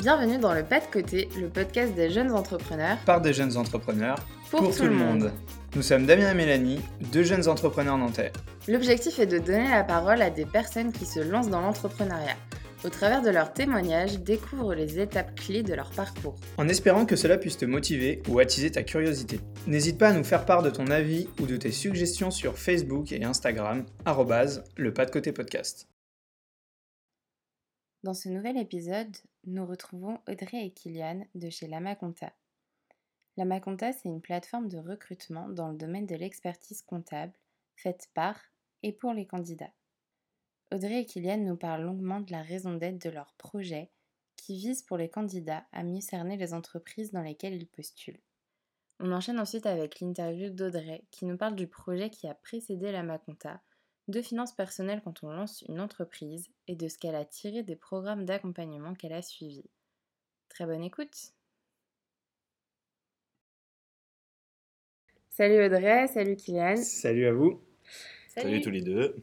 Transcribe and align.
Bienvenue 0.00 0.38
dans 0.38 0.54
le 0.54 0.64
Pas 0.64 0.80
de 0.80 0.86
Côté, 0.86 1.28
le 1.38 1.50
podcast 1.50 1.94
des 1.94 2.08
jeunes 2.08 2.30
entrepreneurs. 2.30 2.96
Par 3.04 3.20
des 3.20 3.34
jeunes 3.34 3.58
entrepreneurs. 3.58 4.16
Pour, 4.50 4.74
tout, 4.74 4.84
le 4.84 4.92
monde. 4.92 5.30
Nous 5.76 5.82
sommes 5.82 6.06
Damien 6.06 6.30
et 6.30 6.34
Mélanie, 6.34 6.80
deux 7.12 7.22
jeunes 7.22 7.46
entrepreneurs 7.48 7.98
nantais. 7.98 8.32
L'objectif 8.66 9.18
est 9.18 9.26
de 9.26 9.38
donner 9.38 9.68
la 9.68 9.84
parole 9.84 10.22
à 10.22 10.30
des 10.30 10.46
personnes 10.46 10.90
qui 10.90 11.04
se 11.04 11.20
lancent 11.20 11.50
dans 11.50 11.60
l'entrepreneuriat. 11.60 12.36
Au 12.82 12.88
travers 12.88 13.20
de 13.20 13.28
leurs 13.28 13.52
témoignages, 13.52 14.20
découvre 14.20 14.74
les 14.74 14.98
étapes 14.98 15.34
clés 15.34 15.62
de 15.62 15.74
leur 15.74 15.90
parcours. 15.90 16.36
En 16.56 16.66
espérant 16.66 17.04
que 17.04 17.14
cela 17.14 17.36
puisse 17.36 17.58
te 17.58 17.66
motiver 17.66 18.22
ou 18.26 18.38
attiser 18.38 18.70
ta 18.70 18.82
curiosité. 18.82 19.38
N'hésite 19.66 19.98
pas 19.98 20.08
à 20.08 20.12
nous 20.14 20.24
faire 20.24 20.46
part 20.46 20.62
de 20.62 20.70
ton 20.70 20.86
avis 20.86 21.28
ou 21.42 21.46
de 21.46 21.58
tes 21.58 21.72
suggestions 21.72 22.30
sur 22.30 22.56
Facebook 22.56 23.12
et 23.12 23.22
Instagram, 23.22 23.84
le 24.76 24.94
pas 24.94 25.04
de 25.04 25.10
côté 25.10 25.32
podcast. 25.32 25.88
Dans 28.02 28.14
ce 28.14 28.30
nouvel 28.30 28.56
épisode, 28.56 29.14
nous 29.44 29.64
retrouvons 29.66 30.18
Audrey 30.28 30.66
et 30.66 30.70
Kylian 30.72 31.24
de 31.34 31.50
chez 31.50 31.66
Lamaconta. 31.66 32.32
Lamaconta, 33.36 33.92
c'est 33.92 34.08
une 34.08 34.20
plateforme 34.20 34.68
de 34.68 34.78
recrutement 34.78 35.48
dans 35.48 35.68
le 35.68 35.76
domaine 35.76 36.06
de 36.06 36.14
l'expertise 36.14 36.82
comptable, 36.82 37.32
faite 37.76 38.10
par 38.14 38.38
et 38.82 38.92
pour 38.92 39.12
les 39.12 39.26
candidats. 39.26 39.72
Audrey 40.72 41.00
et 41.00 41.06
Kylian 41.06 41.38
nous 41.38 41.56
parlent 41.56 41.84
longuement 41.84 42.20
de 42.20 42.32
la 42.32 42.42
raison 42.42 42.74
d'être 42.74 43.00
de 43.00 43.10
leur 43.10 43.32
projet 43.34 43.90
qui 44.36 44.56
vise 44.56 44.82
pour 44.82 44.96
les 44.96 45.08
candidats 45.08 45.66
à 45.72 45.82
mieux 45.82 46.00
cerner 46.00 46.36
les 46.36 46.54
entreprises 46.54 47.12
dans 47.12 47.22
lesquelles 47.22 47.54
ils 47.54 47.66
postulent. 47.66 48.20
On 49.00 49.12
enchaîne 49.12 49.40
ensuite 49.40 49.66
avec 49.66 50.00
l'interview 50.00 50.50
d'Audrey 50.50 51.04
qui 51.10 51.24
nous 51.24 51.36
parle 51.36 51.56
du 51.56 51.66
projet 51.66 52.10
qui 52.10 52.28
a 52.28 52.34
précédé 52.34 52.92
la 52.92 53.02
Maconta, 53.02 53.62
de 54.10 54.22
finances 54.22 54.52
personnelles 54.52 55.00
quand 55.04 55.22
on 55.22 55.30
lance 55.30 55.64
une 55.68 55.80
entreprise 55.80 56.48
et 56.68 56.76
de 56.76 56.88
ce 56.88 56.98
qu'elle 56.98 57.14
a 57.14 57.24
tiré 57.24 57.62
des 57.62 57.76
programmes 57.76 58.24
d'accompagnement 58.24 58.94
qu'elle 58.94 59.12
a 59.12 59.22
suivis. 59.22 59.70
Très 60.48 60.66
bonne 60.66 60.82
écoute 60.82 61.32
Salut 65.30 65.64
Audrey, 65.64 66.06
salut 66.08 66.36
Kylian. 66.36 66.76
Salut 66.76 67.26
à 67.26 67.32
vous. 67.32 67.60
salut 68.28 68.60
tous 68.60 68.70
les 68.70 68.82
deux. 68.82 69.14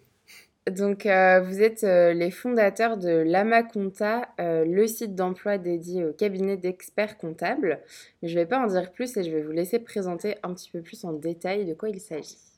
Donc, 0.71 1.05
euh, 1.05 1.41
vous 1.41 1.61
êtes 1.61 1.83
euh, 1.83 2.13
les 2.13 2.31
fondateurs 2.31 2.97
de 2.97 3.09
Lamaconta, 3.09 4.27
euh, 4.39 4.65
le 4.65 4.85
site 4.87 5.15
d'emploi 5.15 5.57
dédié 5.57 6.03
au 6.03 6.11
cabinet 6.11 6.57
d'experts 6.57 7.17
comptables. 7.17 7.79
Mais 8.21 8.27
je 8.27 8.35
ne 8.35 8.41
vais 8.41 8.45
pas 8.45 8.59
en 8.59 8.67
dire 8.67 8.91
plus 8.91 9.15
et 9.15 9.23
je 9.23 9.31
vais 9.31 9.43
vous 9.43 9.51
laisser 9.51 9.79
présenter 9.79 10.35
un 10.43 10.53
petit 10.53 10.69
peu 10.69 10.81
plus 10.81 11.05
en 11.05 11.13
détail 11.13 11.65
de 11.65 11.73
quoi 11.73 11.89
il 11.89 12.01
s'agit. 12.01 12.56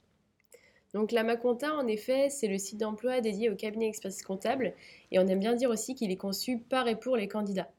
Donc 0.93 1.11
Lamaconta, 1.11 1.75
en 1.75 1.87
effet, 1.87 2.29
c'est 2.29 2.47
le 2.47 2.57
site 2.57 2.79
d'emploi 2.79 3.21
dédié 3.21 3.49
au 3.49 3.55
cabinet 3.55 3.85
d'experts 3.85 4.25
comptables 4.25 4.73
et 5.11 5.19
on 5.19 5.27
aime 5.27 5.39
bien 5.39 5.53
dire 5.53 5.69
aussi 5.69 5.93
qu'il 5.93 6.11
est 6.11 6.17
conçu 6.17 6.57
par 6.57 6.87
et 6.87 6.95
pour 6.95 7.15
les 7.15 7.27
candidats. 7.27 7.69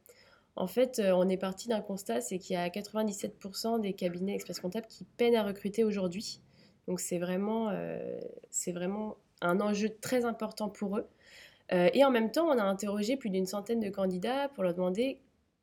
En 0.57 0.67
fait, 0.67 1.01
on 1.01 1.29
est 1.29 1.37
parti 1.37 1.69
d'un 1.69 1.81
constat, 1.81 2.21
c'est 2.21 2.39
qu'il 2.39 2.55
y 2.55 2.57
a 2.57 2.69
97% 2.69 3.81
des 3.81 3.95
cabinets 3.95 4.35
experts 4.35 4.61
comptables 4.61 4.87
qui 4.87 5.05
peinent 5.17 5.37
à 5.37 5.43
recruter 5.43 5.85
aujourd'hui. 5.85 6.41
Donc 6.87 7.01
c'est 7.01 7.19
vraiment, 7.19 7.73
vraiment 8.67 9.17
un 9.41 9.61
enjeu 9.61 9.89
très 10.01 10.25
important 10.25 10.69
pour 10.69 10.99
eux. 10.99 11.07
Euh, 11.73 11.89
et 11.95 12.05
en 12.05 12.11
même 12.11 12.31
temps, 12.31 12.49
on 12.49 12.59
a 12.59 12.63
interrogé 12.63 13.17
plus 13.17 13.31
d'une 13.31 13.47
centaine 13.47 13.81
de 13.81 13.91
candidats 13.91 14.49
pour 14.49 14.65
leur 14.65 14.75
demander 14.75 15.21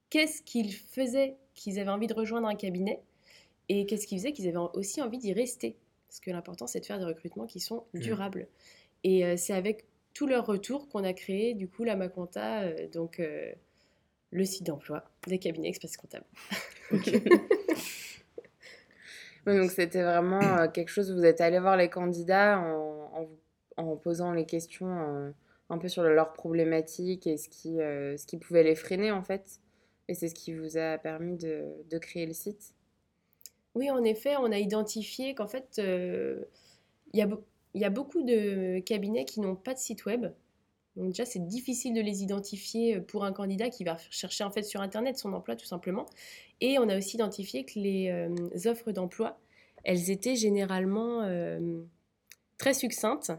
qu'est-ce 0.09 0.42
qu'ils 0.42 0.73
faisaient 0.73 1.38
qu'ils 1.53 1.80
avaient 1.80 1.92
envie 1.92 2.08
de 2.08 2.14
rejoindre 2.14 2.48
un 2.48 2.56
cabinet 2.56 3.02
et 3.68 3.86
qu'est-ce 3.86 4.08
qu'ils 4.08 4.20
faisaient 4.20 4.31
qu'ils 4.31 4.48
avaient 4.48 4.70
aussi 4.73 5.02
envie 5.02 5.18
d'y 5.18 5.34
rester. 5.34 5.75
Parce 6.17 6.25
que 6.25 6.31
l'important, 6.31 6.67
c'est 6.67 6.79
de 6.79 6.85
faire 6.85 6.99
des 6.99 7.05
recrutements 7.05 7.45
qui 7.45 7.59
sont 7.59 7.85
mmh. 7.93 7.99
durables. 7.99 8.47
Et 9.03 9.25
euh, 9.25 9.35
c'est 9.37 9.53
avec 9.53 9.85
tous 10.13 10.27
leurs 10.27 10.45
retours 10.45 10.89
qu'on 10.89 11.03
a 11.03 11.13
créé, 11.13 11.53
du 11.53 11.67
coup, 11.67 11.83
la 11.83 11.95
Maconta, 11.95 12.61
euh, 12.61 12.87
donc 12.87 13.21
le 14.31 14.45
site 14.45 14.65
d'emploi 14.65 15.03
des 15.27 15.39
cabinets 15.39 15.69
express 15.69 15.97
comptables. 15.97 16.25
donc 19.45 19.72
c'était 19.72 20.03
vraiment 20.03 20.67
quelque 20.69 20.89
chose, 20.89 21.11
vous 21.11 21.23
êtes 21.23 21.39
allé 21.39 21.59
voir 21.59 21.77
les 21.77 21.89
candidats 21.89 22.59
en, 22.59 23.11
en 23.13 23.23
vous 23.23 23.38
en 23.77 23.95
posant 23.95 24.33
les 24.33 24.45
questions 24.45 24.88
euh, 24.88 25.31
un 25.69 25.77
peu 25.77 25.88
sur 25.88 26.03
leurs 26.03 26.33
problématiques 26.33 27.27
et 27.27 27.38
ce 27.38 27.47
qui, 27.47 27.79
euh, 27.79 28.17
ce 28.17 28.25
qui 28.25 28.38
pouvait 28.38 28.63
les 28.63 28.75
freiner 28.75 29.11
en 29.11 29.22
fait. 29.22 29.61
Et 30.07 30.16
c'est 30.16 30.29
ce 30.29 30.35
qui 30.35 30.53
vous 30.53 30.77
a 30.77 30.97
permis 30.97 31.38
de, 31.38 31.66
de, 31.89 31.97
créer 31.97 32.25
le 32.25 32.33
site. 32.33 32.73
Oui, 33.77 33.91
en 33.91 34.03
effet, 34.03 34.35
on 34.38 34.51
a 34.51 34.57
identifié 34.57 35.35
qu'en 35.35 35.45
fait, 35.45 35.75
euh, 35.77 36.43
il 37.13 37.19
y, 37.19 37.83
a 37.83 37.89
beaucoup 37.91 38.23
de 38.23 38.79
cabinets 38.79 39.23
qui 39.23 39.39
n'ont 39.39 39.55
pas 39.55 39.75
de 39.75 39.77
site 39.77 40.07
web. 40.07 40.25
Donc 40.95 41.09
déjà, 41.09 41.25
c'est 41.25 41.47
difficile 41.47 41.93
de 41.93 42.01
les 42.01 42.23
identifier 42.23 42.99
pour 42.99 43.23
un 43.23 43.31
candidat 43.31 43.69
qui 43.69 43.83
va 43.83 43.97
chercher 44.09 44.43
en 44.43 44.49
fait 44.49 44.63
sur 44.63 44.81
Internet 44.81 45.19
son 45.19 45.31
emploi 45.31 45.55
tout 45.55 45.67
simplement. 45.67 46.07
Et 46.59 46.79
on 46.79 46.89
a 46.89 46.97
aussi 46.97 47.17
identifié 47.17 47.65
que 47.65 47.77
les 47.77 48.65
offres 48.65 48.91
d'emploi, 48.91 49.39
elles 49.83 50.09
étaient 50.09 50.35
généralement 50.35 51.21
très 52.57 52.73
succinctes 52.73 53.31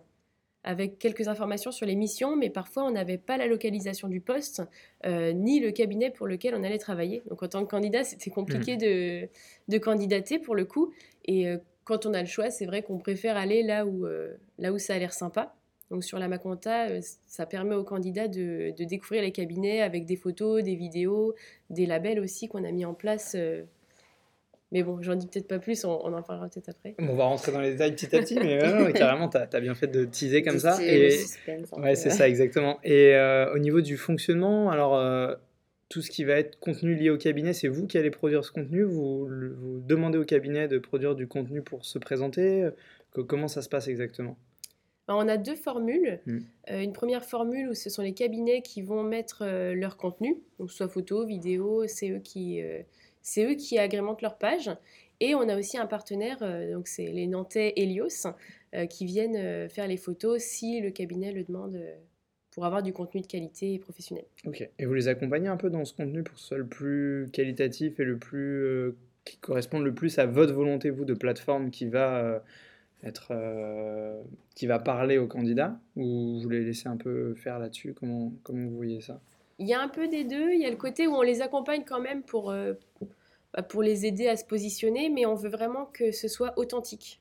avec 0.68 0.98
quelques 0.98 1.28
informations 1.28 1.72
sur 1.72 1.86
les 1.86 1.96
missions, 1.96 2.36
mais 2.36 2.50
parfois 2.50 2.84
on 2.84 2.90
n'avait 2.90 3.16
pas 3.16 3.38
la 3.38 3.46
localisation 3.46 4.06
du 4.06 4.20
poste, 4.20 4.62
euh, 5.06 5.32
ni 5.32 5.60
le 5.60 5.70
cabinet 5.70 6.10
pour 6.10 6.26
lequel 6.26 6.54
on 6.54 6.62
allait 6.62 6.76
travailler. 6.76 7.22
Donc 7.30 7.42
en 7.42 7.48
tant 7.48 7.64
que 7.64 7.70
candidat, 7.70 8.04
c'était 8.04 8.28
compliqué 8.28 8.74
mmh. 8.74 8.78
de, 8.78 9.28
de, 9.68 9.78
candidater 9.78 10.38
pour 10.38 10.54
le 10.54 10.66
coup. 10.66 10.92
Et 11.24 11.48
euh, 11.48 11.56
quand 11.84 12.04
on 12.04 12.12
a 12.12 12.20
le 12.20 12.26
choix, 12.26 12.50
c'est 12.50 12.66
vrai 12.66 12.82
qu'on 12.82 12.98
préfère 12.98 13.38
aller 13.38 13.62
là 13.62 13.86
où, 13.86 14.04
euh, 14.04 14.34
là 14.58 14.70
où 14.70 14.78
ça 14.78 14.92
a 14.92 14.98
l'air 14.98 15.14
sympa. 15.14 15.54
Donc 15.90 16.04
sur 16.04 16.18
la 16.18 16.28
Maconta, 16.28 17.00
ça 17.26 17.46
permet 17.46 17.74
aux 17.74 17.84
candidats 17.84 18.28
de, 18.28 18.74
de, 18.76 18.84
découvrir 18.84 19.22
les 19.22 19.32
cabinets 19.32 19.80
avec 19.80 20.04
des 20.04 20.16
photos, 20.16 20.62
des 20.62 20.74
vidéos, 20.74 21.34
des 21.70 21.86
labels 21.86 22.20
aussi 22.20 22.46
qu'on 22.46 22.62
a 22.64 22.72
mis 22.72 22.84
en 22.84 22.92
place 22.92 23.34
mais 24.70 24.82
bon, 24.82 25.00
j'en 25.00 25.14
dis 25.14 25.26
peut-être 25.26 25.48
pas 25.48 25.58
plus, 25.58 25.82
on, 25.84 25.90
en 25.90 26.22
parlera 26.22 26.48
peut-être 26.48 26.68
après. 26.68 26.94
on 26.98 27.14
va 27.14 27.24
rentrer 27.24 27.52
dans 27.52 27.60
les 27.60 27.72
détails 27.72 27.92
petit 27.92 28.14
à 28.14 28.20
petit, 28.20 28.38
mais 28.38 28.58
carrément, 28.94 29.28
tu 29.30 29.38
as, 29.38 29.60
bien 29.60 29.74
fait 29.74 29.86
de 29.86 30.04
teaser 30.04 30.42
comme 30.42 30.58
ça. 30.58 30.78
Et... 30.82 31.16
ouais, 31.78 31.94
c'est 31.94 32.10
ça, 32.10 32.28
exactement. 32.28 32.78
Et 32.84 33.14
euh, 33.14 33.54
au 33.54 33.58
niveau 33.58 33.80
du 33.80 33.96
fonctionnement, 33.96 34.70
alors 34.70 34.94
euh, 34.94 35.34
tout 35.88 36.02
ce 36.02 36.10
qui 36.10 36.24
va 36.24 36.34
être 36.34 36.60
contenu 36.60 36.94
lié 36.94 37.08
au 37.08 37.16
cabinet, 37.16 37.54
c'est 37.54 37.68
vous 37.68 37.86
qui 37.86 37.96
allez 37.96 38.10
produire 38.10 38.44
ce 38.44 38.52
contenu? 38.52 38.82
Vous, 38.82 39.26
vous 39.26 39.80
demandez 39.80 40.18
au 40.18 40.24
cabinet 40.24 40.68
de 40.68 40.78
produire 40.78 41.14
du 41.14 41.26
contenu 41.26 41.62
pour 41.62 41.86
se 41.86 41.98
présenter? 41.98 42.68
Comment 43.26 43.48
ça 43.48 43.62
se 43.62 43.70
passe 43.70 43.88
exactement? 43.88 44.36
On 45.10 45.26
a 45.28 45.38
deux 45.38 45.56
formules. 45.56 46.20
Hmm. 46.26 46.40
Euh, 46.70 46.82
une 46.82 46.92
première 46.92 47.24
formule 47.24 47.70
où 47.70 47.74
ce 47.74 47.88
sont 47.88 48.02
les 48.02 48.12
cabinets 48.12 48.60
qui 48.60 48.82
vont 48.82 49.02
mettre 49.02 49.46
leur 49.72 49.96
contenu, 49.96 50.36
donc 50.58 50.70
soit 50.70 50.88
photo, 50.88 51.24
vidéo, 51.24 51.86
c'est 51.86 52.10
eux 52.10 52.20
qui, 52.22 52.62
c'est 53.28 53.44
eux 53.44 53.54
qui 53.54 53.78
agrémentent 53.78 54.22
leur 54.22 54.38
page. 54.38 54.70
Et 55.20 55.34
on 55.34 55.48
a 55.48 55.58
aussi 55.58 55.76
un 55.76 55.86
partenaire, 55.86 56.38
euh, 56.42 56.72
donc 56.72 56.88
c'est 56.88 57.08
les 57.08 57.26
Nantais 57.26 57.74
Helios, 57.76 58.26
euh, 58.74 58.86
qui 58.86 59.04
viennent 59.04 59.36
euh, 59.36 59.68
faire 59.68 59.86
les 59.86 59.96
photos 59.96 60.40
si 60.42 60.80
le 60.80 60.90
cabinet 60.90 61.32
le 61.32 61.44
demande 61.44 61.78
pour 62.52 62.64
avoir 62.64 62.82
du 62.82 62.92
contenu 62.92 63.20
de 63.20 63.26
qualité 63.26 63.74
et 63.74 63.78
professionnel. 63.78 64.24
Ok. 64.46 64.68
Et 64.78 64.86
vous 64.86 64.94
les 64.94 65.08
accompagnez 65.08 65.48
un 65.48 65.56
peu 65.56 65.68
dans 65.68 65.84
ce 65.84 65.92
contenu 65.92 66.22
pour 66.22 66.36
que 66.36 66.40
ce 66.40 66.46
soit 66.46 66.58
le 66.58 66.66
plus 66.66 67.28
qualitatif 67.32 68.00
et 68.00 68.04
le 68.04 68.18
plus 68.18 68.94
qui 69.24 69.36
corresponde 69.36 69.84
le 69.84 69.92
plus 69.92 70.18
à 70.18 70.24
votre 70.24 70.54
volonté 70.54 70.88
vous 70.88 71.04
de 71.04 71.12
plateforme 71.12 71.70
qui 71.70 71.86
va 71.86 72.42
être 73.04 73.32
qui 74.56 74.66
va 74.66 74.78
parler 74.78 75.18
aux 75.18 75.28
candidats? 75.28 75.78
Ou 75.94 76.40
vous 76.40 76.48
les 76.48 76.64
laissez 76.64 76.88
un 76.88 76.96
peu 76.96 77.34
faire 77.34 77.58
là-dessus? 77.58 77.94
Comment 77.94 78.32
comment 78.42 78.66
vous 78.66 78.76
voyez 78.76 79.02
ça? 79.02 79.20
Il 79.58 79.68
y 79.68 79.74
a 79.74 79.80
un 79.80 79.88
peu 79.88 80.08
des 80.08 80.24
deux. 80.24 80.52
Il 80.52 80.60
y 80.60 80.66
a 80.66 80.70
le 80.70 80.76
côté 80.76 81.06
où 81.06 81.14
on 81.14 81.22
les 81.22 81.42
accompagne 81.42 81.84
quand 81.86 82.00
même 82.00 82.22
pour 82.22 82.52
pour 83.68 83.82
les 83.82 84.06
aider 84.06 84.28
à 84.28 84.36
se 84.36 84.44
positionner, 84.44 85.08
mais 85.08 85.26
on 85.26 85.34
veut 85.34 85.48
vraiment 85.48 85.86
que 85.86 86.12
ce 86.12 86.28
soit 86.28 86.58
authentique. 86.58 87.20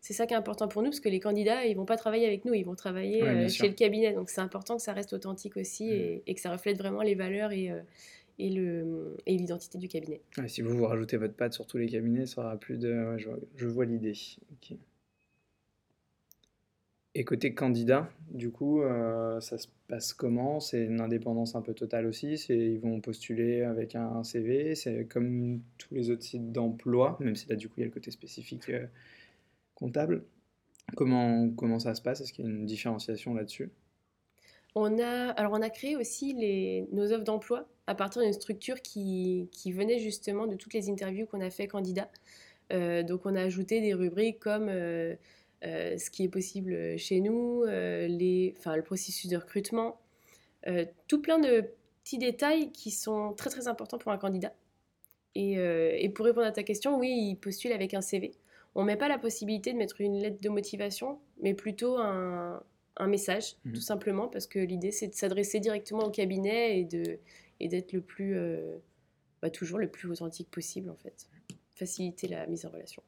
C'est 0.00 0.14
ça 0.14 0.26
qui 0.26 0.34
est 0.34 0.36
important 0.36 0.68
pour 0.68 0.82
nous, 0.82 0.90
parce 0.90 1.00
que 1.00 1.08
les 1.08 1.20
candidats, 1.20 1.64
ils 1.64 1.76
vont 1.76 1.84
pas 1.84 1.96
travailler 1.96 2.26
avec 2.26 2.44
nous, 2.44 2.54
ils 2.54 2.64
vont 2.64 2.74
travailler 2.74 3.22
euh, 3.22 3.48
chez 3.48 3.68
le 3.68 3.74
cabinet. 3.74 4.12
Donc 4.12 4.30
c'est 4.30 4.40
important 4.40 4.76
que 4.76 4.82
ça 4.82 4.92
reste 4.92 5.12
authentique 5.12 5.56
aussi 5.56 5.84
mm. 5.84 6.20
et, 6.26 6.34
que 6.34 6.40
ça 6.40 6.50
reflète 6.50 6.78
vraiment 6.78 7.02
les 7.02 7.14
valeurs 7.14 7.52
et, 7.52 7.70
euh, 7.70 7.80
et, 8.38 9.36
l'identité 9.36 9.78
du 9.78 9.88
cabinet. 9.88 10.20
si 10.46 10.62
vous 10.62 10.76
vous 10.76 10.86
rajoutez 10.86 11.16
votre 11.16 11.34
patte 11.34 11.52
sur 11.52 11.66
tous 11.66 11.78
les 11.78 11.86
cabinets, 11.86 12.26
ça 12.26 12.40
aura 12.40 12.56
plus 12.56 12.78
de... 12.78 13.16
je, 13.56 13.66
vois, 13.66 13.84
l'idée. 13.84 14.14
Et 17.16 17.24
côté 17.24 17.54
candidat, 17.54 18.08
du 18.30 18.52
coup, 18.52 18.82
euh, 18.82 19.40
ça 19.40 19.58
se 19.58 19.66
passe 19.88 20.12
comment? 20.14 20.60
C'est 20.60 20.84
une 20.84 21.00
indépendance 21.00 21.56
un 21.56 21.62
peu 21.62 21.74
totale 21.74 22.06
aussi? 22.06 22.34
Ils 22.48 22.78
vont 22.78 23.00
postuler 23.00 23.62
avec 23.62 23.96
un 23.96 24.22
CV 24.22 24.76
C'est 24.76 25.06
comme 25.06 25.60
tous 25.76 25.92
les 25.92 26.10
autres 26.10 26.22
sites 26.22 26.52
d'emploi, 26.52 27.16
même 27.18 27.34
si 27.34 27.48
là, 27.48 27.56
du 27.56 27.68
coup, 27.68 27.74
il 27.78 27.80
y 27.80 27.82
a 27.82 27.86
le 27.86 27.92
côté 27.92 28.12
spécifique 28.12 28.70
euh, 28.70 28.86
comptable. 29.74 30.24
Comment, 30.96 31.50
comment 31.50 31.80
ça 31.80 31.94
se 31.94 32.02
passe? 32.02 32.20
Est-ce 32.20 32.32
qu'il 32.32 32.44
y 32.44 32.48
a 32.48 32.50
une 32.50 32.66
différenciation 32.66 33.34
là-dessus? 33.34 33.70
On 34.76 35.00
a, 35.00 35.30
alors 35.30 35.52
on 35.52 35.62
a 35.62 35.70
créé 35.70 35.96
aussi 35.96 36.32
les, 36.32 36.86
nos 36.92 37.12
offres 37.12 37.24
d'emploi 37.24 37.68
à 37.88 37.96
partir 37.96 38.22
d'une 38.22 38.32
structure 38.32 38.80
qui, 38.82 39.48
venait 39.66 39.98
justement 39.98 40.46
de 40.46 40.54
toutes 40.54 40.74
les 40.74 40.88
interviews 40.88 41.26
qu'on 41.26 41.40
a 41.40 41.50
fait 41.50 41.66
candidats. 41.66 42.08
Euh, 42.72 43.02
donc 43.02 43.26
on 43.26 43.34
a 43.34 43.42
ajouté 43.42 43.80
des 43.80 43.94
rubriques 43.94 44.38
comme 44.38 44.68
euh, 45.64 45.98
ce 45.98 46.10
qui 46.10 46.24
est 46.24 46.28
possible 46.28 46.98
chez 46.98 47.20
nous, 47.20 47.64
euh, 47.64 48.06
les, 48.06 48.54
enfin, 48.58 48.76
le 48.76 48.82
processus 48.82 49.28
de 49.30 49.36
recrutement, 49.36 50.00
euh, 50.66 50.84
tout 51.08 51.20
plein 51.20 51.38
de 51.38 51.64
petits 52.02 52.18
détails 52.18 52.72
qui 52.72 52.90
sont 52.90 53.32
très 53.34 53.50
très 53.50 53.68
importants 53.68 53.98
pour 53.98 54.12
un 54.12 54.18
candidat. 54.18 54.54
Et, 55.34 55.58
euh, 55.58 55.94
et 55.96 56.08
pour 56.08 56.24
répondre 56.26 56.46
à 56.46 56.52
ta 56.52 56.62
question, 56.62 56.98
oui, 56.98 57.10
il 57.30 57.36
postule 57.36 57.72
avec 57.72 57.94
un 57.94 58.00
CV. 58.00 58.32
On 58.74 58.82
ne 58.82 58.86
met 58.86 58.96
pas 58.96 59.08
la 59.08 59.18
possibilité 59.18 59.72
de 59.72 59.78
mettre 59.78 60.00
une 60.00 60.18
lettre 60.18 60.40
de 60.40 60.48
motivation, 60.48 61.18
mais 61.42 61.54
plutôt 61.54 61.98
un, 61.98 62.62
un 62.96 63.06
message, 63.06 63.56
Mhm. 63.64 63.74
tout 63.74 63.80
simplement, 63.80 64.28
parce 64.28 64.46
que 64.46 64.58
l'idée 64.58 64.90
c'est 64.92 65.08
de 65.08 65.14
s'adresser 65.14 65.60
directement 65.60 66.04
au 66.04 66.10
cabinet 66.10 66.80
et 66.80 67.68
d'être 67.68 67.92
le 67.92 68.00
plus, 68.00 68.36
euh, 68.36 68.78
bah, 69.42 69.50
toujours 69.50 69.78
le 69.78 69.88
plus 69.88 70.10
authentique 70.10 70.50
possible 70.50 70.90
en 70.90 70.96
fait. 70.96 71.28
Faciliter 71.74 72.28
la 72.28 72.46
mise 72.46 72.66
en 72.66 72.70
relation. 72.70 73.02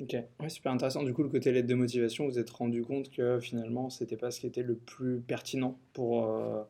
Ok, 0.00 0.16
ouais, 0.40 0.48
super 0.48 0.72
intéressant. 0.72 1.02
Du 1.02 1.12
coup, 1.12 1.22
le 1.22 1.28
côté 1.28 1.52
lettre 1.52 1.68
de 1.68 1.74
motivation, 1.74 2.26
vous 2.26 2.38
êtes 2.38 2.50
rendu 2.50 2.82
compte 2.82 3.10
que 3.10 3.38
finalement, 3.40 3.90
c'était 3.90 4.16
pas 4.16 4.30
ce 4.30 4.40
qui 4.40 4.46
était 4.46 4.62
le 4.62 4.76
plus 4.76 5.20
pertinent 5.20 5.78
pour, 5.92 6.24
euh, 6.24 6.62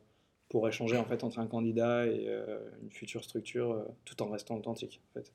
pour 0.49 0.69
échanger 0.69 0.97
en 0.97 1.05
fait 1.05 1.23
entre 1.23 1.39
un 1.39 1.47
candidat 1.47 2.07
et 2.07 2.27
euh, 2.27 2.59
une 2.83 2.91
future 2.91 3.23
structure, 3.23 3.73
euh, 3.73 3.85
tout 4.05 4.21
en 4.23 4.29
restant 4.29 4.57
authentique. 4.57 5.01
En 5.11 5.15
fait. 5.15 5.33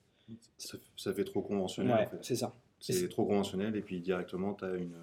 Ça, 0.57 0.77
ça 0.97 1.13
fait 1.13 1.23
trop 1.23 1.41
conventionnel. 1.41 1.95
Ouais, 1.95 2.05
en 2.07 2.09
fait. 2.09 2.17
c'est 2.21 2.35
ça. 2.35 2.53
C'est 2.79 3.09
trop 3.09 3.25
conventionnel 3.25 3.75
et 3.75 3.81
puis 3.81 4.01
directement, 4.01 4.53
tu 4.53 4.65
as 4.65 4.75
une. 4.75 4.95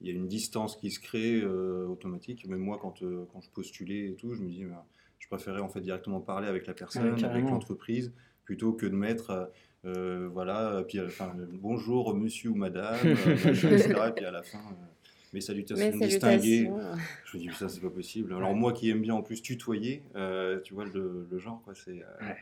Il 0.00 0.08
y 0.08 0.10
a 0.10 0.12
une 0.12 0.28
distance 0.28 0.76
qui 0.76 0.90
se 0.90 1.00
crée 1.00 1.40
euh, 1.40 1.86
automatique. 1.86 2.46
Même 2.46 2.60
moi, 2.60 2.78
quand, 2.80 3.02
euh, 3.02 3.26
quand 3.32 3.40
je 3.40 3.50
postulais 3.50 4.10
et 4.10 4.14
tout, 4.14 4.34
je 4.34 4.42
me 4.42 4.50
dis, 4.50 4.64
bah, 4.64 4.84
je 5.18 5.26
préférais 5.26 5.60
en 5.60 5.68
fait 5.68 5.80
directement 5.80 6.20
parler 6.20 6.48
avec 6.48 6.66
la 6.66 6.74
personne, 6.74 7.24
avec 7.24 7.44
l'entreprise, 7.48 8.12
plutôt 8.44 8.72
que 8.74 8.84
de 8.84 8.94
mettre, 8.94 9.50
euh, 9.86 10.24
euh, 10.24 10.28
voilà, 10.32 10.82
puis, 10.86 10.98
euh, 10.98 11.06
enfin, 11.06 11.34
euh, 11.38 11.46
bonjour 11.50 12.14
monsieur 12.14 12.50
ou 12.50 12.54
madame, 12.54 12.98
euh, 13.06 13.36
etc. 13.36 13.94
Et 14.08 14.12
puis 14.12 14.24
à 14.24 14.30
la 14.30 14.42
fin, 14.42 14.58
euh, 14.58 14.84
mes 15.32 15.40
salutations 15.40 15.96
Mes 15.96 16.06
distinguées. 16.06 16.64
salutations. 16.66 16.98
Je 17.24 17.36
me 17.38 17.42
dis, 17.42 17.50
ça, 17.56 17.68
c'est 17.68 17.80
pas 17.80 17.90
possible. 17.90 18.32
Alors, 18.34 18.54
moi 18.54 18.72
qui 18.72 18.90
aime 18.90 19.00
bien 19.02 19.14
en 19.14 19.22
plus 19.22 19.42
tutoyer, 19.42 20.02
euh, 20.16 20.60
tu 20.60 20.74
vois, 20.74 20.84
le, 20.84 21.26
le 21.30 21.38
genre, 21.38 21.62
quoi, 21.62 21.74
c'est. 21.74 22.02
euh, 22.02 22.26
Ouais. 22.26 22.36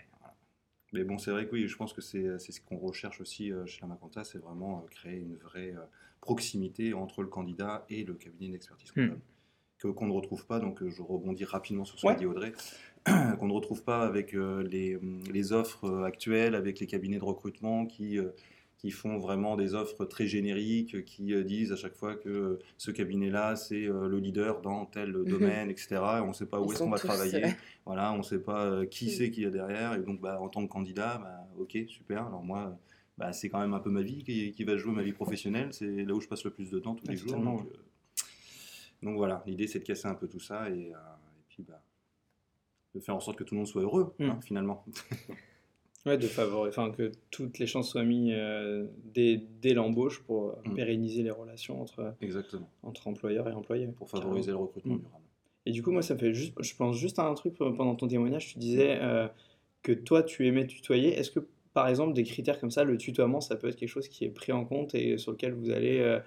Mais 0.93 1.03
bon, 1.03 1.19
c'est 1.19 1.33
vrai 1.33 1.47
que 1.47 1.53
oui, 1.53 1.67
je 1.67 1.77
pense 1.77 1.93
que 1.93 2.01
c'est 2.01 2.39
c'est 2.39 2.53
ce 2.53 2.61
qu'on 2.61 2.77
recherche 2.79 3.21
aussi 3.21 3.51
euh, 3.51 3.67
chez 3.67 3.81
la 3.81 3.89
Macanta, 3.89 4.23
c'est 4.23 4.39
vraiment 4.39 4.79
euh, 4.85 4.89
créer 4.89 5.19
une 5.19 5.35
vraie 5.39 5.73
euh, 5.75 5.81
proximité 6.21 6.95
entre 6.95 7.23
le 7.23 7.29
candidat 7.29 7.85
et 7.91 8.05
le 8.05 8.15
cabinet 8.15 8.53
d'expertise 8.53 8.91
Hmm. 8.93 9.01
comptable. 9.09 9.21
Que- 9.81 9.89
Qu'on 9.89 10.07
ne 10.07 10.13
retrouve 10.13 10.47
pas, 10.47 10.61
donc 10.61 10.83
euh, 10.83 10.91
je 10.91 11.03
rebondis 11.03 11.45
rapidement 11.45 11.85
sur 11.85 11.99
ce 11.99 12.03
qu'a 12.03 12.13
Ouais. 12.13 12.17
dit 12.17 12.27
Audrey, 12.27 12.53
qu'on 13.39 13.47
ne 13.47 13.53
retrouve 13.53 13.83
pas 13.85 14.03
avec 14.07 14.35
euh, 14.35 14.63
les, 14.63 14.99
les 15.33 15.53
offres 15.53 15.85
euh, 15.85 16.05
actuelles, 16.05 16.55
avec 16.55 16.81
les 16.81 16.87
cabinets 16.87 17.19
de 17.19 17.25
recrutement 17.25 17.87
qui. 17.87 18.19
euh, 18.19 18.31
qui 18.77 18.91
font 18.91 19.17
vraiment 19.17 19.57
des 19.57 19.73
offres 19.75 20.05
très 20.05 20.27
génériques, 20.27 21.07
qui 21.07 21.33
disent 21.45 21.73
à 21.73 21.77
chaque 21.77 21.95
fois 21.95 22.17
que 22.17 22.59
ce 22.77 22.91
cabinet-là, 22.91 23.57
c'est 23.57 23.87
le 23.87 24.19
leader 24.19 24.61
dans 24.61 24.85
tel 24.85 25.11
domaine, 25.25 25.71
etc. 25.71 25.89
Et 25.93 26.21
on 26.21 26.29
ne 26.29 26.33
sait 26.35 26.45
pas 26.45 26.61
où 26.61 26.71
est-ce 26.71 26.81
qu'on 26.81 26.91
va 26.91 26.99
travailler. 26.99 27.33
euh, 27.47 27.49
Voilà, 27.87 28.13
on 28.13 28.19
ne 28.19 28.23
sait 28.23 28.41
pas 28.41 28.85
qui 28.85 29.09
c'est 29.11 29.31
qu'il 29.31 29.45
y 29.45 29.47
a 29.47 29.51
derrière. 29.51 29.95
Et 29.95 30.01
donc, 30.03 30.21
bah, 30.21 30.39
en 30.39 30.51
tant 30.51 30.61
que 30.67 30.71
candidat, 30.71 31.17
bah, 31.17 31.49
ok, 31.59 31.79
super. 31.89 32.27
Alors 32.27 32.43
moi, 32.43 32.79
bah, 33.17 33.33
c'est 33.33 33.49
quand 33.49 33.61
même 33.61 33.73
un 33.73 33.81
peu 33.81 33.89
ma 33.89 34.03
vie 34.03 34.23
qui, 34.23 34.51
qui 34.53 34.65
va 34.65 34.77
jouer 34.77 34.93
ma 34.93 35.03
vie 35.03 35.15
professionnelle. 35.15 35.69
C'est 35.73 36.05
là 36.05 36.13
où 36.13 36.21
je 36.21 36.29
passe 36.29 36.45
le 36.45 36.51
plus 36.51 36.71
de 36.71 36.79
temps 36.79 36.95
tous 36.95 37.07
les 37.09 37.17
jours. 37.17 37.31
Donc, 37.61 37.67
euh, 37.69 37.77
donc 39.03 39.17
voilà, 39.17 39.43
l'idée, 39.47 39.67
c'est 39.67 39.79
de 39.79 39.85
casser 39.85 40.09
un 40.09 40.15
peu 40.15 40.29
tout 40.29 40.41
ça 40.41 40.69
et, 40.69 40.93
euh, 40.93 40.97
et 40.97 41.45
puis 41.49 41.63
bah, 41.67 41.81
de 42.95 43.01
faire 43.01 43.15
en 43.17 43.21
sorte 43.21 43.37
que 43.39 43.45
tout 43.45 43.55
le 43.55 43.59
monde 43.59 43.67
soit 43.69 43.83
heureux, 43.83 44.15
Mm. 44.19 44.25
hein, 44.25 44.39
finalement. 44.43 44.85
Ouais, 46.07 46.19
de 46.19 46.27
favoriser, 46.27 46.69
enfin 46.79 46.91
que 46.91 47.13
toutes 47.31 47.59
les 47.59 47.67
chances 47.67 47.89
soient 47.89 48.05
mises 48.05 48.35
euh, 48.37 48.87
dès, 49.15 49.41
dès 49.63 49.73
l'embauche 49.73 50.23
pour 50.23 50.51
euh, 50.51 50.53
Mm. 50.67 50.75
pérenniser 50.75 51.23
les 51.23 51.31
relations 51.31 51.81
entre, 51.81 52.15
Exactement. 52.21 52.69
entre 52.83 53.07
employeurs 53.09 53.49
et 53.49 53.53
employés. 53.53 53.87
Pour 53.87 54.11
favoriser 54.11 54.51
le 54.51 54.59
recrutement 54.59 54.97
Mm. 54.97 54.99
durable. 54.99 55.25
Et 55.65 55.73
du 55.73 55.83
coup, 55.83 55.93
moi, 55.93 56.03
ça 56.03 56.13
me 56.13 56.19
fait 56.19 56.35
juste, 56.35 56.53
je 56.63 56.77
pense 56.77 56.97
juste 56.99 57.19
à 57.19 57.27
un 57.27 57.33
truc 57.33 57.55
pendant 57.57 57.95
ton 57.95 58.07
témoignage. 58.07 58.49
Tu 58.53 58.59
disais 58.59 58.99
euh, 59.01 59.27
que 59.83 59.93
toi, 59.93 60.23
tu 60.23 60.47
aimais 60.47 60.67
tutoyer. 60.67 61.15
Est-ce 61.15 61.31
que, 61.31 61.41
par 61.73 61.89
exemple, 61.89 62.13
des 62.13 62.25
critères 62.25 62.61
comme 62.61 62.71
ça, 62.71 62.85
le 62.85 62.99
tutoiement, 62.99 63.41
ça 63.41 63.57
peut 63.57 63.69
être 63.69 63.77
quelque 63.77 63.89
chose 63.89 64.09
qui 64.09 64.27
est 64.27 64.31
pris 64.31 64.53
en 64.53 64.67
compte 64.67 64.95
et 64.95 65.17
sur 65.17 65.33
lequel 65.33 65.55
vous 65.55 65.71
allez, 65.71 66.01
euh, 66.01 66.21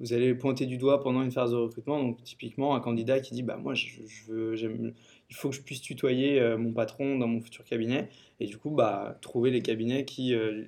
vous 0.00 0.12
allez 0.12 0.34
pointer 0.34 0.66
du 0.66 0.76
doigt 0.76 1.00
pendant 1.00 1.22
une 1.22 1.30
phase 1.30 1.52
de 1.52 1.56
recrutement? 1.56 1.98
Donc, 1.98 2.22
typiquement, 2.24 2.74
un 2.74 2.80
candidat 2.80 3.20
qui 3.20 3.32
dit, 3.32 3.42
bah 3.42 3.56
moi, 3.56 3.72
je, 3.72 3.86
je 4.06 4.30
veux, 4.30 4.54
j'aime, 4.54 4.92
il 5.30 5.36
faut 5.36 5.50
que 5.50 5.54
je 5.56 5.62
puisse 5.62 5.80
tutoyer 5.80 6.40
euh, 6.40 6.56
mon 6.58 6.72
patron 6.72 7.18
dans 7.18 7.26
mon 7.28 7.40
futur 7.40 7.64
cabinet. 7.64 8.08
Et 8.40 8.46
du 8.46 8.56
coup, 8.58 8.70
bah, 8.70 9.18
trouver 9.20 9.50
les 9.50 9.62
cabinets 9.62 10.04
qui 10.04 10.34
euh, 10.34 10.64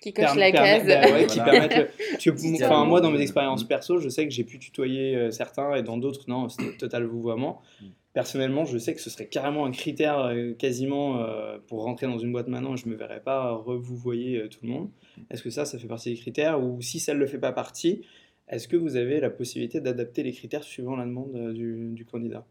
Qui 0.00 0.12
coche 0.12 0.24
perm- 0.26 0.38
la 0.38 0.52
case. 0.52 0.86
bah 0.86 1.12
ouais, 1.12 1.26
qui 1.28 1.38
Voilà. 1.38 1.68
permettent 1.68 1.76
le- 2.26 2.64
enfin, 2.64 2.84
moi, 2.84 3.00
dans 3.00 3.10
mes 3.10 3.20
expériences 3.20 3.64
Mm. 3.64 3.68
perso, 3.68 3.98
je 3.98 4.08
sais 4.08 4.26
que 4.26 4.32
j'ai 4.32 4.44
pu 4.44 4.58
tutoyer 4.58 5.16
euh, 5.16 5.30
certains 5.30 5.74
et 5.74 5.82
dans 5.82 5.96
d'autres, 5.96 6.24
non, 6.28 6.48
c'était 6.48 6.76
total 6.76 7.04
vouvoiement. 7.04 7.60
Mm. 7.80 7.86
Personnellement, 8.14 8.64
je 8.64 8.78
sais 8.78 8.94
que 8.94 9.00
ce 9.00 9.10
serait 9.10 9.26
carrément 9.26 9.64
un 9.64 9.70
critère 9.70 10.32
quasiment 10.58 11.22
euh, 11.22 11.58
pour 11.68 11.84
rentrer 11.84 12.06
dans 12.06 12.18
une 12.18 12.32
boîte 12.32 12.48
maintenant. 12.48 12.74
Je 12.74 12.86
ne 12.86 12.92
me 12.92 12.96
verrais 12.96 13.20
pas 13.20 13.52
revouvoyer 13.52 14.38
euh, 14.38 14.48
tout 14.48 14.58
le 14.62 14.68
monde. 14.70 14.88
Est-ce 15.30 15.42
que 15.42 15.50
ça, 15.50 15.64
ça 15.64 15.78
fait 15.78 15.86
partie 15.86 16.10
des 16.10 16.16
critères 16.16 16.60
Ou 16.62 16.80
si 16.82 16.98
ça 17.00 17.14
ne 17.14 17.18
le 17.18 17.26
fait 17.26 17.38
pas 17.38 17.52
partie, 17.52 18.02
est-ce 18.48 18.66
que 18.66 18.76
vous 18.76 18.96
avez 18.96 19.20
la 19.20 19.30
possibilité 19.30 19.80
d'adapter 19.80 20.22
les 20.24 20.32
critères 20.32 20.64
suivant 20.64 20.96
la 20.96 21.04
demande 21.04 21.52
du, 21.52 21.90
du 21.92 22.04
candidat? 22.04 22.44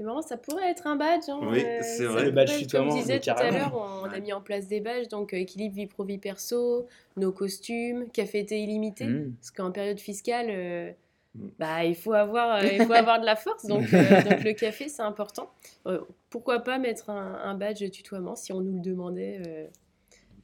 C'est 0.00 0.06
marrant, 0.06 0.22
ça 0.22 0.38
pourrait 0.38 0.70
être 0.70 0.86
un 0.86 0.96
badge. 0.96 1.28
hein, 1.28 1.40
Oui, 1.42 1.62
euh, 1.62 1.78
c'est 1.82 2.04
ça 2.04 2.08
vrai. 2.08 2.24
Le 2.24 2.30
badge 2.30 2.66
Comme 2.72 2.90
je 2.90 2.96
disais 2.96 3.20
tout 3.20 3.28
à 3.36 3.50
l'heure, 3.50 3.74
on, 3.74 4.04
a 4.04 4.18
mis 4.18 4.32
en 4.32 4.40
place 4.40 4.66
des 4.66 4.80
badges, 4.80 5.08
donc 5.08 5.34
euh, 5.34 5.36
équilibre 5.36 5.74
vie 5.74 5.86
pro 5.86 6.04
vie 6.04 6.16
perso, 6.16 6.86
nos 7.18 7.32
costumes, 7.32 8.08
café 8.10 8.46
thé 8.46 8.60
illimité. 8.62 9.04
Mm. 9.04 9.34
Parce 9.34 9.50
qu'en 9.50 9.70
période 9.70 10.00
fiscale, 10.00 10.46
euh, 10.48 10.90
Mm. 11.34 11.48
bah, 11.58 11.84
il, 11.84 11.94
faut 11.94 12.12
avoir, 12.12 12.56
euh, 12.56 12.66
il 12.72 12.84
faut 12.84 12.92
avoir 12.92 13.20
de 13.20 13.26
la 13.26 13.36
force. 13.36 13.66
Donc, 13.66 13.92
euh, 13.92 14.22
donc 14.28 14.44
le 14.44 14.52
café, 14.52 14.88
c'est 14.88 15.02
important. 15.02 15.50
Euh, 15.86 16.00
pourquoi 16.28 16.60
pas 16.60 16.78
mettre 16.78 17.10
un, 17.10 17.40
un 17.44 17.54
badge 17.54 17.88
tutoiement 17.90 18.36
si 18.36 18.52
on 18.52 18.60
nous 18.60 18.74
le 18.74 18.80
demandait 18.80 19.70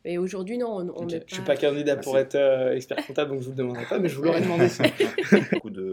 Mais 0.06 0.18
aujourd'hui, 0.18 0.56
non, 0.56 0.68
on, 0.68 0.88
on 1.04 1.08
Je 1.08 1.16
ne 1.16 1.20
suis 1.26 1.42
pas 1.42 1.56
candidat 1.56 1.94
Ah, 1.98 2.00
pour 2.00 2.16
être 2.16 2.36
euh, 2.36 2.72
expert 2.74 3.04
comptable, 3.04 3.32
donc 3.32 3.40
je 3.42 3.48
ne 3.48 3.52
vous 3.54 3.56
le 3.58 3.62
demanderai 3.64 3.84
pas, 3.86 3.98
mais 3.98 4.08
je 4.08 4.16
vous 4.16 4.22
l'aurais 4.22 4.40
demandé. 4.40 4.68
ça. 4.68 4.84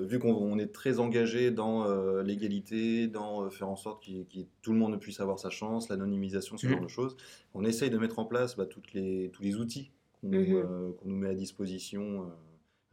Vu 0.07 0.19
qu'on 0.19 0.33
on 0.33 0.59
est 0.59 0.71
très 0.71 0.99
engagé 0.99 1.49
dans 1.49 1.85
euh, 1.87 2.21
l'égalité, 2.21 3.07
dans 3.07 3.43
euh, 3.43 3.49
faire 3.49 3.67
en 3.69 3.75
sorte 3.75 4.05
que 4.05 4.11
tout 4.61 4.71
le 4.71 4.77
monde 4.77 4.99
puisse 4.99 5.19
avoir 5.19 5.39
sa 5.39 5.49
chance, 5.49 5.89
l'anonymisation, 5.89 6.57
ce 6.57 6.67
Mhm. 6.67 6.73
genre 6.73 6.81
de 6.83 6.87
choses, 6.87 7.17
on 7.55 7.65
essaye 7.65 7.89
de 7.89 7.97
mettre 7.97 8.19
en 8.19 8.25
place 8.25 8.55
bah, 8.55 8.67
toutes 8.67 8.93
les, 8.93 9.31
tous 9.33 9.41
les 9.41 9.55
outils 9.55 9.89
qu'on 10.21 10.27
Mhm. 10.29 10.47
nous, 10.47 10.57
euh, 10.57 10.91
met 11.05 11.29
à 11.29 11.33
disposition 11.33 12.21
euh, 12.21 12.25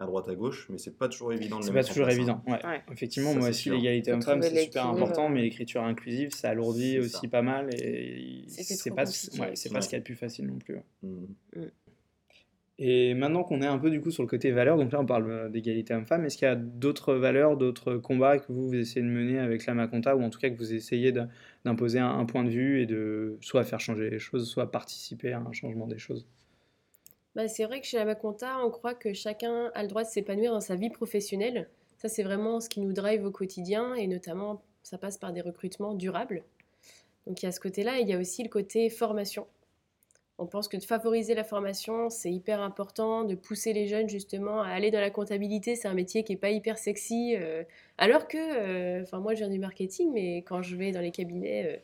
à 0.00 0.06
droite 0.06 0.28
à 0.28 0.34
gauche, 0.34 0.66
mais 0.70 0.78
c'est 0.78 0.96
pas 0.96 1.08
toujours 1.08 1.32
évident 1.32 1.58
de 1.58 1.64
C'est 1.64 1.70
pas 1.70 1.74
mettre 1.76 1.90
en 1.90 1.92
toujours 1.92 2.06
place, 2.06 2.16
hein. 2.16 2.20
évident. 2.20 2.42
Ouais. 2.46 2.66
Ouais. 2.66 2.82
Effectivement, 2.90 3.32
Ça, 3.32 3.38
moi 3.38 3.48
aussi, 3.50 3.70
l'égalité 3.70 4.12
homme-femme, 4.12 4.42
c'est 4.42 4.62
super 4.64 4.86
important, 4.86 5.28
mais 5.28 5.42
l'écriture 5.42 5.82
inclusive, 5.82 6.30
ça 6.30 6.48
alourdit 6.50 6.98
aussi 6.98 7.10
ça. 7.10 7.28
pas 7.28 7.42
mal 7.42 7.68
et 7.74 8.44
c'est 8.48 8.90
pas, 8.94 9.04
ouais, 9.04 9.50
c'est 9.54 9.68
pas 9.68 9.76
Ouais. 9.76 9.80
ce 9.82 9.88
qu'il 9.88 9.92
y 9.92 9.96
a 9.96 10.00
de 10.00 10.04
plus 10.04 10.14
facile 10.16 10.46
non 10.46 10.58
plus. 10.58 10.76
Mhm. 11.02 11.26
Et 12.82 13.12
maintenant 13.12 13.42
qu'on 13.44 13.60
est 13.60 13.66
un 13.66 13.76
peu 13.76 13.90
du 13.90 14.00
coup 14.00 14.10
sur 14.10 14.22
le 14.22 14.26
côté 14.28 14.52
valeur, 14.52 14.78
donc 14.78 14.90
là 14.90 15.00
on 15.00 15.04
parle 15.04 15.30
euh, 15.30 15.48
d'égalité 15.50 15.92
homme-femme, 15.92 16.24
est-ce 16.24 16.38
qu'il 16.38 16.48
y 16.48 16.50
a 16.50 16.54
d'autres 16.56 17.12
valeurs, 17.12 17.58
d'autres 17.58 17.96
combats 17.98 18.38
que 18.38 18.50
vous, 18.50 18.68
vous 18.68 18.74
essayez 18.74 19.02
de 19.04 19.10
mener 19.10 19.38
avec 19.38 19.66
la 19.66 19.74
Maconta, 19.74 20.16
ou 20.16 20.22
en 20.22 20.30
tout 20.30 20.38
cas 20.38 20.48
que 20.48 20.56
vous 20.56 20.72
essayez 20.72 21.12
d'imposer 21.66 21.98
un, 21.98 22.08
un 22.08 22.24
point 22.24 22.42
de 22.42 22.48
vue 22.48 22.80
et 22.80 22.86
de 22.86 23.36
soit 23.42 23.64
faire 23.64 23.80
changer 23.80 24.08
les 24.08 24.18
choses, 24.18 24.48
soit 24.48 24.70
participer 24.70 25.32
à 25.34 25.40
un 25.40 25.52
changement 25.52 25.86
des 25.86 25.98
choses? 25.98 26.26
Bah, 27.34 27.46
c'est 27.48 27.64
vrai 27.64 27.80
que 27.80 27.86
chez 27.86 27.96
la 27.96 28.04
Maconta, 28.04 28.58
on 28.64 28.70
croit 28.70 28.94
que 28.94 29.12
chacun 29.12 29.70
a 29.74 29.82
le 29.82 29.88
droit 29.88 30.02
de 30.02 30.08
s'épanouir 30.08 30.52
dans 30.52 30.60
sa 30.60 30.74
vie 30.74 30.90
professionnelle. 30.90 31.68
Ça, 31.98 32.08
c'est 32.08 32.22
vraiment 32.22 32.60
ce 32.60 32.68
qui 32.68 32.80
nous 32.80 32.92
drive 32.92 33.24
au 33.24 33.30
quotidien 33.30 33.94
et 33.94 34.06
notamment, 34.06 34.62
ça 34.82 34.98
passe 34.98 35.16
par 35.18 35.32
des 35.32 35.40
recrutements 35.40 35.94
durables. 35.94 36.42
Donc 37.26 37.42
il 37.42 37.46
y 37.46 37.48
a 37.48 37.52
ce 37.52 37.60
côté-là 37.60 37.98
et 37.98 38.02
il 38.02 38.08
y 38.08 38.14
a 38.14 38.18
aussi 38.18 38.42
le 38.42 38.48
côté 38.48 38.88
formation. 38.90 39.46
On 40.38 40.46
pense 40.46 40.68
que 40.68 40.78
de 40.78 40.82
favoriser 40.82 41.34
la 41.34 41.44
formation, 41.44 42.08
c'est 42.08 42.32
hyper 42.32 42.62
important, 42.62 43.24
de 43.24 43.34
pousser 43.34 43.74
les 43.74 43.86
jeunes 43.86 44.08
justement 44.08 44.62
à 44.62 44.68
aller 44.70 44.90
dans 44.90 45.00
la 45.00 45.10
comptabilité. 45.10 45.76
C'est 45.76 45.86
un 45.86 45.92
métier 45.94 46.24
qui 46.24 46.32
n'est 46.32 46.38
pas 46.38 46.48
hyper 46.50 46.78
sexy. 46.78 47.36
euh, 47.36 47.62
alors 47.98 48.26
que, 48.26 48.38
euh, 48.38 49.02
enfin 49.02 49.18
moi 49.20 49.34
je 49.34 49.40
viens 49.40 49.50
du 49.50 49.58
marketing, 49.58 50.10
mais 50.12 50.38
quand 50.38 50.62
je 50.62 50.74
vais 50.76 50.92
dans 50.92 51.02
les 51.02 51.10
cabinets, 51.12 51.66
euh, 51.66 51.76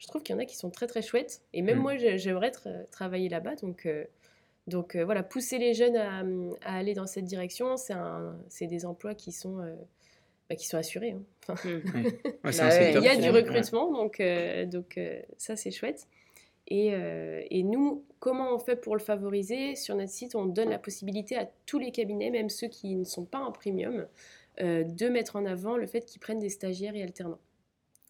je 0.00 0.08
trouve 0.08 0.24
qu'il 0.24 0.34
y 0.34 0.36
en 0.36 0.42
a 0.42 0.44
qui 0.44 0.56
sont 0.56 0.68
très 0.70 0.88
très 0.88 1.00
chouettes. 1.00 1.42
Et 1.54 1.62
même 1.62 1.78
Mm. 1.78 1.82
moi, 1.82 1.96
j'ai- 1.96 2.18
j'aimerais 2.18 2.50
tra- 2.50 2.84
travailler 2.90 3.28
là-bas. 3.28 3.54
Donc, 3.54 3.86
donc 4.66 4.94
euh, 4.96 5.04
voilà, 5.04 5.22
pousser 5.22 5.58
les 5.58 5.74
jeunes 5.74 5.96
à, 5.96 6.22
à 6.62 6.76
aller 6.78 6.94
dans 6.94 7.06
cette 7.06 7.24
direction, 7.24 7.76
c'est 7.76 8.66
des 8.66 8.86
emplois 8.86 9.14
qui 9.14 9.32
sont, 9.32 9.58
euh, 9.60 9.74
bah, 10.48 10.56
qui 10.56 10.66
sont 10.66 10.76
assurés. 10.78 11.12
hein. 11.12 11.22
Enfin, 11.48 11.68
Ouais, 11.68 11.82
Bah 12.44 12.50
ouais, 12.68 12.94
il 12.94 13.02
y 13.02 13.08
a 13.08 13.16
du 13.16 13.22
ouais. 13.22 13.30
recrutement, 13.30 13.92
donc, 13.92 14.20
euh, 14.20 14.64
donc 14.66 14.98
euh, 14.98 15.20
ça 15.36 15.56
c'est 15.56 15.70
chouette. 15.70 16.06
Et, 16.68 16.94
euh, 16.94 17.42
et 17.50 17.64
nous, 17.64 18.04
comment 18.20 18.54
on 18.54 18.58
fait 18.60 18.76
pour 18.76 18.94
le 18.94 19.02
favoriser? 19.02 19.74
Sur 19.74 19.96
notre 19.96 20.12
site, 20.12 20.36
on 20.36 20.46
donne 20.46 20.70
la 20.70 20.78
possibilité 20.78 21.36
à 21.36 21.50
tous 21.66 21.80
les 21.80 21.90
cabinets, 21.90 22.30
même 22.30 22.48
ceux 22.48 22.68
qui 22.68 22.94
ne 22.94 23.02
sont 23.04 23.24
pas 23.24 23.40
en 23.40 23.50
premium, 23.50 24.06
euh, 24.60 24.84
de 24.84 25.08
mettre 25.08 25.34
en 25.34 25.44
avant 25.44 25.76
le 25.76 25.86
fait 25.88 26.02
qu'ils 26.06 26.20
prennent 26.20 26.38
des 26.38 26.48
stagiaires 26.50 26.94
et 26.94 27.02
alternants. 27.02 27.40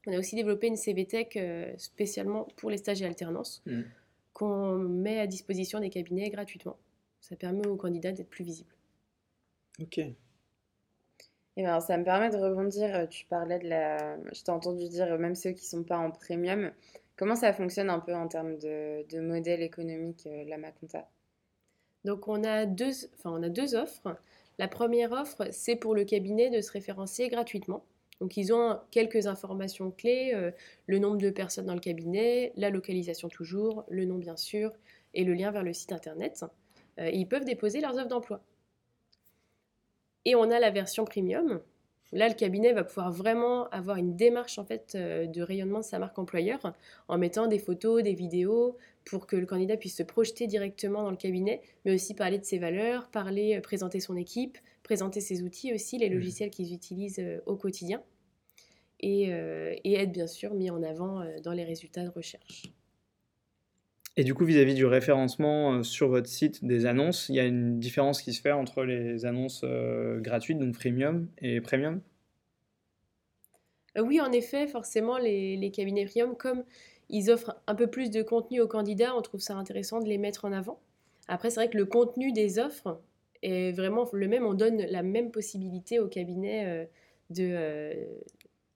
On 0.07 0.13
a 0.13 0.19
aussi 0.19 0.37
développé 0.37 0.67
une 0.67 0.77
CVTech 0.77 1.37
euh, 1.37 1.73
spécialement 1.79 2.47
pour 2.57 2.69
les 2.71 2.77
stages 2.77 3.01
et 3.01 3.07
alternances 3.07 3.63
Mm. 3.65 3.83
Qu'on 4.33 4.77
met 4.79 5.19
à 5.21 5.27
disposition 5.27 5.81
des 5.81 5.91
cabinets 5.91 6.31
gratuitement. 6.31 6.77
Ça 7.21 7.37
permet 7.37 7.67
aux 7.67 7.77
candidats 7.77 8.13
d'être 8.13 8.29
plus 8.31 8.45
visibles. 8.45 8.75
Ok. 9.81 9.99
Eh 11.57 11.63
ben, 11.63 11.81
ça 11.81 11.97
me 11.99 12.05
permet 12.05 12.31
de 12.31 12.37
rebondir. 12.37 12.95
euh, 12.95 13.07
Tu 13.07 13.27
parlais 13.27 13.59
de 13.59 13.69
la. 13.69 14.17
Je 14.33 14.43
t'ai 14.43 14.51
entendu 14.51 14.89
dire, 14.89 15.07
euh, 15.13 15.19
même 15.19 15.35
ceux 15.35 15.53
qui 15.53 15.67
sont 15.67 15.83
pas 15.85 15.99
en 15.99 16.11
premium. 16.11 16.73
Comment 17.17 17.37
ça 17.37 17.53
fonctionne 17.53 17.91
un 17.91 18.01
peu 18.01 18.15
en 18.15 18.29
termes 18.29 18.57
de, 18.59 19.07
de 19.09 19.21
modèle 19.21 19.63
économique, 19.63 20.27
euh, 20.27 20.45
la 20.47 20.57
Maconta? 20.59 21.09
Donc 22.05 22.29
on 22.29 22.43
a 22.45 22.67
deux, 22.67 22.93
enfin, 23.15 23.33
on 23.33 23.43
a 23.43 23.49
deux 23.49 23.75
offres. 23.75 24.17
La 24.59 24.69
première 24.69 25.13
offre, 25.13 25.49
c'est 25.53 25.77
pour 25.77 25.95
le 25.95 26.05
cabinet 26.05 26.51
de 26.51 26.61
se 26.61 26.71
référencer 26.73 27.29
gratuitement. 27.29 27.85
Donc 28.23 28.37
ils 28.37 28.53
ont 28.53 28.79
quelques 28.93 29.27
informations 29.27 29.91
clés, 29.91 30.31
euh, 30.33 30.53
le 30.87 31.01
nombre 31.01 31.19
de 31.19 31.29
personnes 31.29 31.67
dans 31.67 31.75
le 31.75 31.81
cabinet, 31.81 32.53
la 32.55 32.71
localisation 32.71 33.29
toujours, 33.29 33.85
le 33.89 34.05
nom 34.05 34.17
bien 34.17 34.37
sûr, 34.37 34.71
et 35.13 35.25
le 35.25 35.35
lien 35.35 35.51
vers 35.51 35.65
le 35.65 35.73
site 35.73 35.91
internet. 35.91 36.45
Euh, 37.01 37.11
ils 37.11 37.27
peuvent 37.27 37.45
déposer 37.45 37.81
leurs 37.81 37.97
offres 37.97 38.07
d'emploi. 38.07 38.41
Et 40.25 40.37
on 40.37 40.53
a 40.53 40.61
la 40.61 40.71
version 40.71 41.05
premium. 41.05 41.61
Là, 42.13 42.29
le 42.29 42.35
cabinet 42.35 42.73
va 42.73 42.85
pouvoir 42.85 43.11
vraiment 43.11 43.69
avoir 43.71 43.97
une 43.97 44.15
démarche 44.15 44.57
en 44.57 44.65
fait 44.65 44.93
euh, 44.95 45.27
de 45.27 45.43
rayonnement 45.43 45.81
de 45.81 45.85
sa 45.85 45.99
marque 45.99 46.17
employeur 46.17 46.75
en 47.09 47.19
mettant 47.19 47.49
des 47.49 47.59
photos, 47.59 48.05
des 48.05 48.15
vidéos 48.15 48.77
pour 49.05 49.27
que 49.27 49.35
le 49.35 49.47
candidat 49.47 49.77
puisse 49.77 49.97
se 49.97 50.05
projeter 50.05 50.47
directement 50.47 51.03
dans 51.03 51.11
le 51.11 51.17
cabinet, 51.17 51.61
mais 51.85 51.93
aussi 51.93 52.15
parler 52.15 52.39
de 52.39 52.45
ses 52.45 52.61
valeurs, 52.61 53.09
parler, 53.09 53.61
présenter 53.63 53.99
son 53.99 54.17
équipe, 54.17 54.59
présenter 54.85 55.21
ses 55.21 55.43
outils 55.43 55.75
aussi, 55.75 55.99
les 55.99 56.09
Mhm. 56.09 56.15
logiciels 56.15 56.51
qu'ils 56.51 56.73
utilisent 56.73 57.21
au 57.47 57.57
quotidien, 57.57 58.01
et, 59.03 59.33
euh, 59.33 59.75
et 59.85 59.95
être 59.95 60.13
bien 60.13 60.27
sûr 60.27 60.55
mis 60.55 60.71
en 60.71 60.83
avant 60.83 61.21
euh, 61.21 61.41
dans 61.43 61.53
les 61.53 61.65
résultats 61.65 62.05
de 62.05 62.11
recherche. 62.11 62.73
Et 64.17 64.25
du 64.25 64.35
coup, 64.35 64.45
vis-à-vis 64.45 64.75
du 64.75 64.85
référencement 64.85 65.75
euh, 65.75 65.83
sur 65.83 66.09
votre 66.09 66.29
site 66.29 66.65
des 66.65 66.87
annonces, 66.87 67.29
il 67.29 67.37
y 67.37 67.41
a 67.41 67.45
une 67.45 67.81
différence 67.81 68.21
qui 68.21 68.33
se 68.33 68.41
fait 68.41 68.53
entre 68.53 68.85
les 68.85 69.25
annonces 69.25 69.65
gratuites, 70.19 70.59
donc 70.59 70.75
freemium 70.75 71.29
et 71.39 71.61
premium? 71.61 72.01
Oui, 73.99 74.21
en 74.21 74.33
effet, 74.33 74.67
forcément, 74.67 75.19
les, 75.19 75.57
les 75.57 75.71
cabinets 75.71 76.07
premium, 76.07 76.37
comme 76.37 76.65
ils 77.09 77.31
offrent 77.31 77.57
un 77.67 77.75
peu 77.75 77.87
plus 77.87 78.11
de 78.11 78.23
contenu 78.23 78.61
aux 78.61 78.69
candidats, 78.69 79.15
on 79.17 79.23
trouve 79.23 79.41
ça 79.41 79.55
intéressant 79.55 80.01
de 80.01 80.09
les 80.09 80.19
mettre 80.19 80.45
en 80.45 80.53
avant. 80.53 80.81
Après, 81.29 81.51
c'est 81.51 81.61
vrai 81.61 81.71
que 81.71 81.77
le 81.77 81.85
contenu 81.85 82.33
des 82.33 82.59
offres 82.59 83.01
est 83.43 83.73
vraiment 83.73 84.09
le 84.13 84.29
même. 84.29 84.45
On 84.45 84.55
donne 84.55 84.79
la 84.79 85.03
même 85.03 85.31
possibilité 85.31 86.01
au 86.01 86.09
cabinet 86.09 86.67
euh, 86.67 86.85
de, 87.31 87.95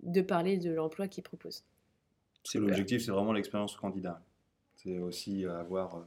de 0.07 0.23
parler 0.23 0.57
de 0.57 0.73
l'emploi 0.73 1.09
qu'ils 1.09 1.25
proposent. 1.25 1.65
C'est 2.45 2.59
l'objectif, 2.59 3.05
c'est 3.05 3.11
vraiment 3.11 3.33
l'expérience 3.33 3.77
candidat. 3.77 4.23
C'est 4.77 4.99
aussi 4.99 5.45
avoir 5.45 5.97
euh, 5.97 6.01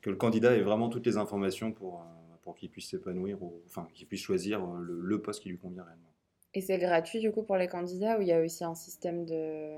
que 0.00 0.10
le 0.10 0.16
candidat 0.16 0.56
ait 0.56 0.62
vraiment 0.62 0.88
toutes 0.88 1.06
les 1.06 1.16
informations 1.16 1.72
pour, 1.72 2.00
euh, 2.00 2.04
pour 2.42 2.54
qu'il 2.56 2.70
puisse 2.70 2.88
s'épanouir, 2.88 3.42
ou, 3.42 3.60
enfin 3.66 3.86
qu'il 3.92 4.06
puisse 4.06 4.22
choisir 4.22 4.64
euh, 4.64 4.80
le, 4.80 5.00
le 5.00 5.22
poste 5.22 5.42
qui 5.42 5.50
lui 5.50 5.58
convient 5.58 5.84
réellement. 5.84 6.12
Et 6.54 6.60
c'est 6.60 6.78
gratuit 6.78 7.20
du 7.20 7.30
coup 7.30 7.42
pour 7.42 7.56
les 7.56 7.68
candidats 7.68 8.18
ou 8.18 8.22
il 8.22 8.28
y 8.28 8.32
a 8.32 8.40
aussi 8.40 8.64
un 8.64 8.74
système 8.74 9.24
de, 9.26 9.76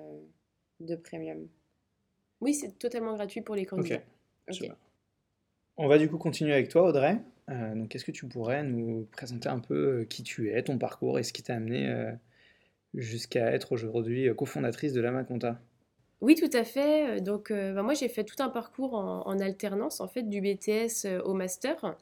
de 0.80 0.96
premium? 0.96 1.48
Oui, 2.40 2.54
c'est 2.54 2.78
totalement 2.78 3.14
gratuit 3.14 3.40
pour 3.40 3.54
les 3.54 3.64
candidats. 3.64 4.02
On 5.76 5.88
va 5.88 5.98
du 5.98 6.08
coup 6.08 6.18
continuer 6.18 6.52
avec 6.52 6.68
toi, 6.68 6.82
Audrey. 6.82 7.20
Euh, 7.48 7.74
donc, 7.74 7.94
est-ce 7.94 8.04
que 8.04 8.12
tu 8.12 8.26
pourrais 8.26 8.62
nous 8.62 9.08
présenter 9.12 9.48
un 9.48 9.58
peu 9.58 9.74
euh, 9.74 10.04
qui 10.04 10.22
tu 10.22 10.50
es, 10.50 10.62
ton 10.62 10.78
parcours 10.78 11.18
et 11.18 11.22
ce 11.22 11.32
qui 11.32 11.42
t'a 11.42 11.54
amené 11.54 11.88
euh, 11.88 12.12
jusqu'à 12.94 13.52
être 13.52 13.72
aujourd'hui 13.72 14.28
euh, 14.28 14.34
cofondatrice 14.34 14.92
de 14.92 15.00
Lama 15.00 15.24
Conta? 15.24 15.60
Oui, 16.20 16.34
tout 16.36 16.50
à 16.56 16.64
fait. 16.64 17.18
Euh, 17.18 17.20
Donc, 17.20 17.50
euh, 17.50 17.72
bah, 17.74 17.82
moi, 17.82 17.94
j'ai 17.94 18.08
fait 18.08 18.24
tout 18.24 18.42
un 18.42 18.48
parcours 18.48 18.94
en, 18.94 19.26
en 19.26 19.38
alternance, 19.40 20.00
en 20.00 20.08
fait, 20.08 20.22
du 20.22 20.40
BTS 20.40 21.06
au 21.24 21.34
master, 21.34 21.96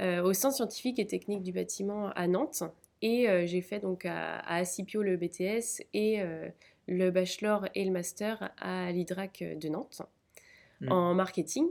euh, 0.00 0.22
au 0.22 0.32
Centre 0.32 0.56
scientifique 0.56 0.98
et 0.98 1.06
technique 1.06 1.42
du 1.42 1.52
bâtiment 1.52 2.10
à 2.10 2.26
Nantes. 2.26 2.64
Et 3.02 3.28
euh, 3.28 3.46
j'ai 3.46 3.62
fait 3.62 3.80
donc 3.80 4.04
à, 4.04 4.38
à 4.40 4.62
le 4.62 5.16
BTS 5.16 5.82
et 5.94 6.22
le 6.86 7.10
bachelor 7.10 7.66
et 7.74 7.84
le 7.84 7.90
master 7.92 8.52
à 8.58 8.90
l'IDRAC 8.92 9.44
de 9.58 9.68
Nantes 9.68 10.02
Mm. 10.80 10.92
en 10.92 11.14
marketing. 11.14 11.66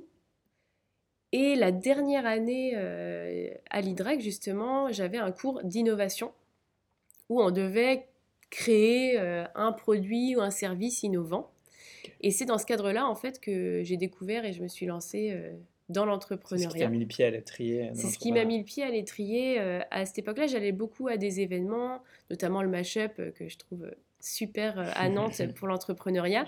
Et 1.31 1.55
la 1.55 1.71
dernière 1.71 2.27
année 2.27 2.75
à 3.69 3.81
l'IDRAC, 3.81 4.19
justement, 4.19 4.91
j'avais 4.91 5.17
un 5.17 5.31
cours 5.31 5.63
d'innovation 5.63 6.31
où 7.27 7.41
on 7.41 7.49
devait 7.51 8.08
créer 8.49 9.19
euh, 9.19 9.45
un 9.55 9.71
produit 9.71 10.35
ou 10.35 10.41
un 10.41 10.51
service 10.51 11.03
innovant. 11.03 11.51
Et 12.21 12.31
c'est 12.31 12.45
dans 12.45 12.57
ce 12.57 12.65
cadre-là, 12.65 13.07
en 13.07 13.15
fait, 13.15 13.39
que 13.39 13.81
j'ai 13.83 13.97
découvert 13.97 14.45
et 14.45 14.53
je 14.53 14.61
me 14.61 14.67
suis 14.67 14.85
lancée 14.85 15.31
euh, 15.33 15.53
dans 15.89 16.03
C'est 16.03 16.21
ce 16.21 16.27
qui 16.27 16.37
l'entrepreneuriat. 16.37 16.89
mis 16.89 16.99
le 16.99 17.05
pied 17.05 17.25
à 17.25 17.29
l'étrier 17.31 17.87
dans 17.89 17.95
C'est 17.95 18.07
ce 18.07 18.17
qui 18.19 18.31
m'a 18.31 18.39
l'entrepreneuriat. 18.43 18.45
mis 18.45 18.57
le 18.59 18.63
pied 18.65 18.83
à 18.83 18.89
l'étrier. 18.89 19.59
euh, 19.59 19.79
à 19.91 20.05
cette 20.05 20.19
époque-là, 20.19 20.47
j'allais 20.47 20.71
beaucoup 20.71 21.07
à 21.07 21.17
des 21.17 21.39
événements, 21.41 22.01
notamment 22.29 22.61
le 22.61 22.69
Mashup, 22.69 23.13
euh, 23.19 23.31
que 23.31 23.47
je 23.47 23.57
trouve 23.57 23.85
euh, 23.85 23.91
super 24.19 24.77
euh, 24.79 24.85
à 24.95 25.07
Nantes 25.09 25.41
pour 25.55 25.67
l'entrepreneuriat. 25.67 26.45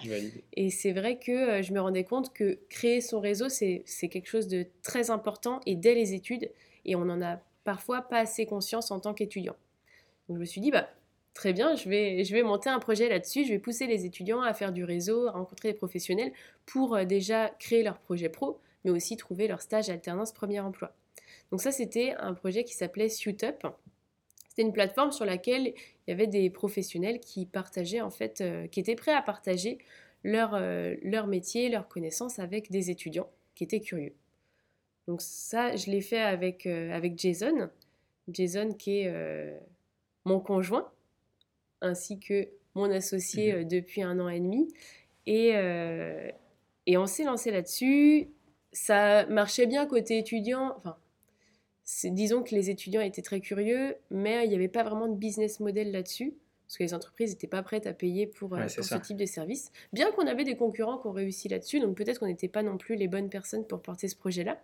Et 0.53 0.69
c'est 0.69 0.91
vrai 0.91 1.17
que 1.17 1.31
euh, 1.31 1.61
je 1.61 1.71
me 1.73 1.79
rendais 1.79 2.03
compte 2.03 2.33
que 2.33 2.59
créer 2.69 2.99
son 3.01 3.19
réseau, 3.21 3.47
c'est 3.49 3.83
c'est 3.85 4.09
quelque 4.09 4.27
chose 4.27 4.47
de 4.47 4.65
très 4.83 5.09
important 5.09 5.61
et 5.65 5.75
dès 5.75 5.95
les 5.95 6.13
études, 6.13 6.49
et 6.85 6.95
on 6.95 7.05
n'en 7.05 7.21
a 7.21 7.39
parfois 7.63 8.01
pas 8.01 8.19
assez 8.19 8.45
conscience 8.45 8.91
en 8.91 8.99
tant 8.99 9.13
qu'étudiant. 9.13 9.55
Donc 10.27 10.37
je 10.37 10.41
me 10.41 10.45
suis 10.45 10.59
dit, 10.61 10.71
bah, 10.71 10.89
très 11.33 11.53
bien, 11.53 11.75
je 11.75 11.89
vais, 11.89 12.23
je 12.23 12.41
monter 12.43 12.69
un 12.69 12.79
projet 12.79 13.09
là-dessus, 13.09 13.45
je 13.45 13.51
vais 13.51 13.59
pousser 13.59 13.87
les 13.87 14.05
étudiants 14.05 14.41
à 14.41 14.53
faire 14.53 14.71
du 14.71 14.83
réseau, 14.83 15.27
à 15.27 15.31
rencontrer 15.31 15.69
des 15.69 15.77
professionnels 15.77 16.31
pour 16.65 16.95
euh, 16.95 17.05
déjà 17.05 17.49
créer 17.59 17.83
leur 17.83 17.99
projet 17.99 18.29
pro, 18.29 18.59
mais 18.83 18.91
aussi 18.91 19.17
trouver 19.17 19.47
leur 19.47 19.61
stage 19.61 19.89
alternance 19.89 20.33
premier 20.33 20.59
emploi. 20.59 20.93
Donc 21.51 21.61
ça, 21.61 21.71
c'était 21.71 22.13
un 22.19 22.33
projet 22.33 22.63
qui 22.63 22.73
s'appelait 22.73 23.09
SuitUp. 23.09 23.65
C'était 24.49 24.63
une 24.63 24.73
plateforme 24.73 25.11
sur 25.11 25.25
laquelle 25.25 25.67
il 25.67 26.09
y 26.09 26.11
avait 26.11 26.27
des 26.27 26.49
professionnels 26.49 27.19
qui 27.19 27.45
partageaient, 27.45 28.01
en 28.01 28.11
fait, 28.11 28.41
euh, 28.41 28.67
qui 28.67 28.79
étaient 28.79 28.95
prêts 28.95 29.13
à 29.13 29.21
partager 29.21 29.77
leur, 30.23 30.53
euh, 30.53 30.95
leur 31.01 31.27
métier, 31.27 31.69
leurs 31.69 31.87
connaissances 31.87 32.39
avec 32.39 32.69
des 32.69 32.89
étudiants 32.89 33.29
qui 33.55 33.63
étaient 33.63 33.79
curieux. 33.79 34.13
Donc 35.07 35.21
ça, 35.21 35.75
je 35.75 35.89
l'ai 35.89 36.01
fait 36.01 36.21
avec, 36.21 36.67
avec 36.67 37.17
Jason. 37.17 37.69
Jason 38.29 38.73
qui 38.73 38.99
est 38.99 39.59
mon 40.25 40.39
conjoint, 40.39 40.91
ainsi 41.81 42.19
que 42.19 42.47
mon 42.75 42.89
associé 42.91 43.53
Mhm. 43.53 43.59
euh, 43.59 43.63
depuis 43.65 44.01
un 44.01 44.19
an 44.19 44.29
et 44.29 44.39
demi. 44.39 44.67
Et, 45.25 45.51
euh, 45.55 46.29
et 46.87 46.97
on 46.97 47.05
s'est 47.05 47.23
lancé 47.23 47.51
là-dessus. 47.51 48.29
Ça 48.71 49.25
marchait 49.27 49.65
bien 49.65 49.85
côté 49.85 50.17
étudiant. 50.17 50.73
Enfin, 50.77 50.97
disons 52.05 52.43
que 52.43 52.55
les 52.55 52.69
étudiants 52.69 53.01
étaient 53.01 53.21
très 53.21 53.41
curieux, 53.41 53.95
mais 54.09 54.45
il 54.45 54.49
n'y 54.49 54.55
avait 54.55 54.67
pas 54.69 54.83
vraiment 54.83 55.07
de 55.07 55.15
business 55.15 55.59
model 55.59 55.91
là-dessus. 55.91 56.33
Parce 56.65 56.77
que 56.77 56.83
les 56.83 56.93
entreprises 56.93 57.31
n'étaient 57.31 57.47
pas 57.47 57.63
prêtes 57.63 57.85
à 57.85 57.91
payer 57.93 58.27
pour, 58.27 58.53
euh, 58.53 58.59
Ouais, 58.59 58.69
c'est 58.69 58.77
pour 58.77 58.85
ce 58.85 58.95
type 58.95 59.17
de 59.17 59.25
service. 59.25 59.73
Bien 59.91 60.09
qu'on 60.11 60.25
avait 60.25 60.45
des 60.45 60.55
concurrents 60.55 60.97
qui 60.97 61.07
ont 61.07 61.11
réussi 61.11 61.49
là-dessus, 61.49 61.81
donc 61.81 61.97
peut-être 61.97 62.19
qu'on 62.19 62.27
n'était 62.27 62.47
pas 62.47 62.63
non 62.63 62.77
plus 62.77 62.95
les 62.95 63.09
bonnes 63.09 63.29
personnes 63.29 63.67
pour 63.67 63.81
porter 63.81 64.07
ce 64.07 64.15
projet-là. 64.15 64.57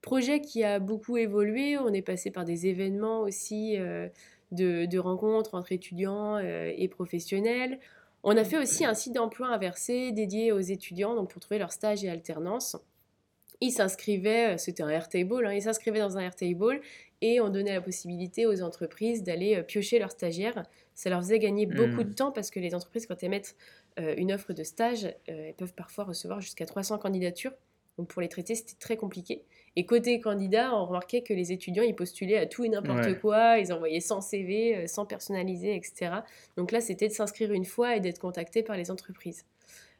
Projet 0.00 0.40
qui 0.40 0.62
a 0.62 0.78
beaucoup 0.78 1.16
évolué, 1.16 1.76
on 1.76 1.92
est 1.92 2.02
passé 2.02 2.30
par 2.30 2.44
des 2.44 2.68
événements 2.68 3.22
aussi 3.22 3.76
euh, 3.78 4.08
de, 4.52 4.86
de 4.86 4.98
rencontres 4.98 5.54
entre 5.54 5.72
étudiants 5.72 6.36
euh, 6.36 6.72
et 6.76 6.88
professionnels. 6.88 7.78
On 8.24 8.36
a 8.36 8.44
fait 8.44 8.58
aussi 8.58 8.84
un 8.84 8.94
site 8.94 9.14
d'emploi 9.14 9.48
inversé 9.48 10.12
dédié 10.12 10.52
aux 10.52 10.58
étudiants 10.60 11.14
donc 11.14 11.30
pour 11.30 11.40
trouver 11.40 11.58
leur 11.58 11.72
stage 11.72 12.04
et 12.04 12.08
alternance. 12.08 12.76
Ils 13.60 13.72
s'inscrivaient, 13.72 14.54
euh, 14.54 14.56
c'était 14.56 14.82
un 14.82 14.88
Airtable, 14.88 15.46
hein, 15.46 15.52
ils 15.52 15.62
s'inscrivaient 15.62 15.98
dans 16.00 16.16
un 16.16 16.20
Airtable 16.20 16.80
et 17.20 17.40
on 17.40 17.48
donnait 17.48 17.74
la 17.74 17.80
possibilité 17.80 18.46
aux 18.46 18.62
entreprises 18.62 19.22
d'aller 19.24 19.56
euh, 19.56 19.62
piocher 19.62 19.98
leurs 19.98 20.12
stagiaires. 20.12 20.64
Ça 20.94 21.10
leur 21.10 21.20
faisait 21.20 21.38
gagner 21.38 21.66
beaucoup 21.66 22.02
Mhm. 22.02 22.04
de 22.04 22.14
temps 22.14 22.32
parce 22.32 22.50
que 22.50 22.60
les 22.60 22.74
entreprises, 22.74 23.06
quand 23.06 23.20
elles 23.22 23.30
mettent 23.30 23.56
euh, 23.98 24.14
une 24.16 24.32
offre 24.32 24.52
de 24.52 24.62
stage, 24.62 25.04
euh, 25.04 25.12
elles 25.28 25.54
peuvent 25.54 25.74
parfois 25.74 26.04
recevoir 26.04 26.40
jusqu'à 26.40 26.66
300 26.66 26.98
candidatures. 26.98 27.52
Donc 27.98 28.08
pour 28.08 28.22
les 28.22 28.28
traiter, 28.28 28.54
c'était 28.54 28.78
très 28.78 28.96
compliqué. 28.96 29.44
Et 29.78 29.86
côté 29.86 30.18
candidat, 30.20 30.74
on 30.74 30.86
remarquait 30.86 31.20
que 31.22 31.32
les 31.32 31.52
étudiants, 31.52 31.84
ils 31.84 31.94
postulaient 31.94 32.36
à 32.38 32.46
tout 32.46 32.64
et 32.64 32.68
n'importe 32.68 33.04
Ouais. 33.06 33.18
quoi, 33.18 33.58
ils 33.58 33.72
envoyaient 33.72 34.00
sans 34.00 34.20
CV, 34.20 34.76
euh, 34.76 34.86
sans 34.88 35.06
personnaliser, 35.06 35.76
etc. 35.76 36.10
Donc 36.56 36.72
là, 36.72 36.80
c'était 36.80 37.06
de 37.06 37.12
s'inscrire 37.12 37.52
une 37.52 37.64
fois 37.64 37.94
et 37.94 38.00
d'être 38.00 38.18
contacté 38.18 38.64
par 38.64 38.76
les 38.76 38.90
entreprises. 38.90 39.44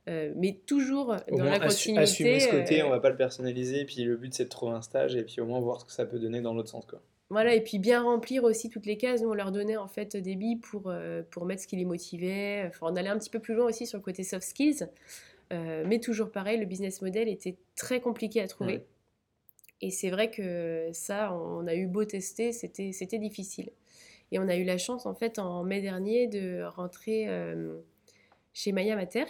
Euh, 0.08 0.32
mais 0.36 0.58
toujours 0.66 1.14
Au 1.30 1.36
dans 1.38 1.44
la 1.44 1.60
continuité. 1.60 2.02
assumer 2.02 2.40
ce 2.40 2.48
côté, 2.50 2.80
euh, 2.80 2.86
on 2.86 2.90
va 2.90 2.98
pas 2.98 3.10
le 3.10 3.16
personnaliser, 3.16 3.84
puis 3.84 4.02
le 4.02 4.16
but 4.16 4.34
c'est 4.34 4.44
de 4.44 4.48
trouver 4.48 4.72
un 4.72 4.82
stage 4.82 5.14
et 5.14 5.22
puis 5.22 5.40
au 5.40 5.46
moins 5.46 5.60
voir 5.60 5.80
ce 5.80 5.84
que 5.84 5.92
ça 5.92 6.06
peut 6.06 6.18
donner 6.18 6.40
dans 6.40 6.54
l'autre 6.54 6.70
sens 6.70 6.84
quoi. 6.86 7.00
Voilà, 7.30 7.54
et 7.54 7.60
puis 7.60 7.78
bien 7.78 8.02
remplir 8.02 8.42
aussi 8.44 8.70
toutes 8.70 8.86
les 8.86 8.96
cases. 8.96 9.20
Nous, 9.20 9.28
on 9.28 9.34
leur 9.34 9.52
donnait 9.52 9.76
en 9.76 9.86
fait 9.86 10.16
des 10.16 10.34
billes 10.34 10.56
pour, 10.56 10.84
euh, 10.86 11.22
pour 11.30 11.44
mettre 11.44 11.62
ce 11.62 11.68
qui 11.68 11.76
les 11.76 11.84
motivait. 11.84 12.64
Enfin, 12.68 12.86
on 12.90 12.96
allait 12.96 13.10
un 13.10 13.18
petit 13.18 13.28
peu 13.28 13.38
plus 13.38 13.54
loin 13.54 13.66
aussi 13.66 13.86
sur 13.86 13.98
le 13.98 14.02
côté 14.02 14.24
soft 14.24 14.48
skills. 14.48 14.86
Mais 15.50 15.98
toujours 16.00 16.30
pareil, 16.30 16.58
le 16.58 16.66
business 16.66 17.00
model 17.02 17.28
était 17.28 17.56
très 17.76 18.00
compliqué 18.00 18.40
à 18.42 18.48
trouver. 18.48 18.72
Ouais. 18.76 18.86
Et 19.80 19.90
c'est 19.90 20.10
vrai 20.10 20.30
que 20.30 20.88
ça, 20.92 21.32
on 21.34 21.66
a 21.66 21.74
eu 21.74 21.86
beau 21.86 22.04
tester, 22.04 22.52
c'était 22.52 23.18
difficile. 23.18 23.70
Et 24.32 24.38
on 24.38 24.48
a 24.48 24.56
eu 24.56 24.64
la 24.64 24.78
chance, 24.78 25.06
en 25.06 25.14
fait, 25.14 25.38
en 25.38 25.64
mai 25.64 25.80
dernier, 25.80 26.26
de 26.26 26.62
rentrer 26.64 27.28
euh, 27.28 27.78
chez 28.52 28.72
Maya 28.72 28.96
Mater, 28.96 29.24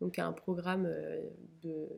donc 0.00 0.18
un 0.18 0.32
programme 0.32 0.86
euh, 0.86 1.20
de, 1.62 1.88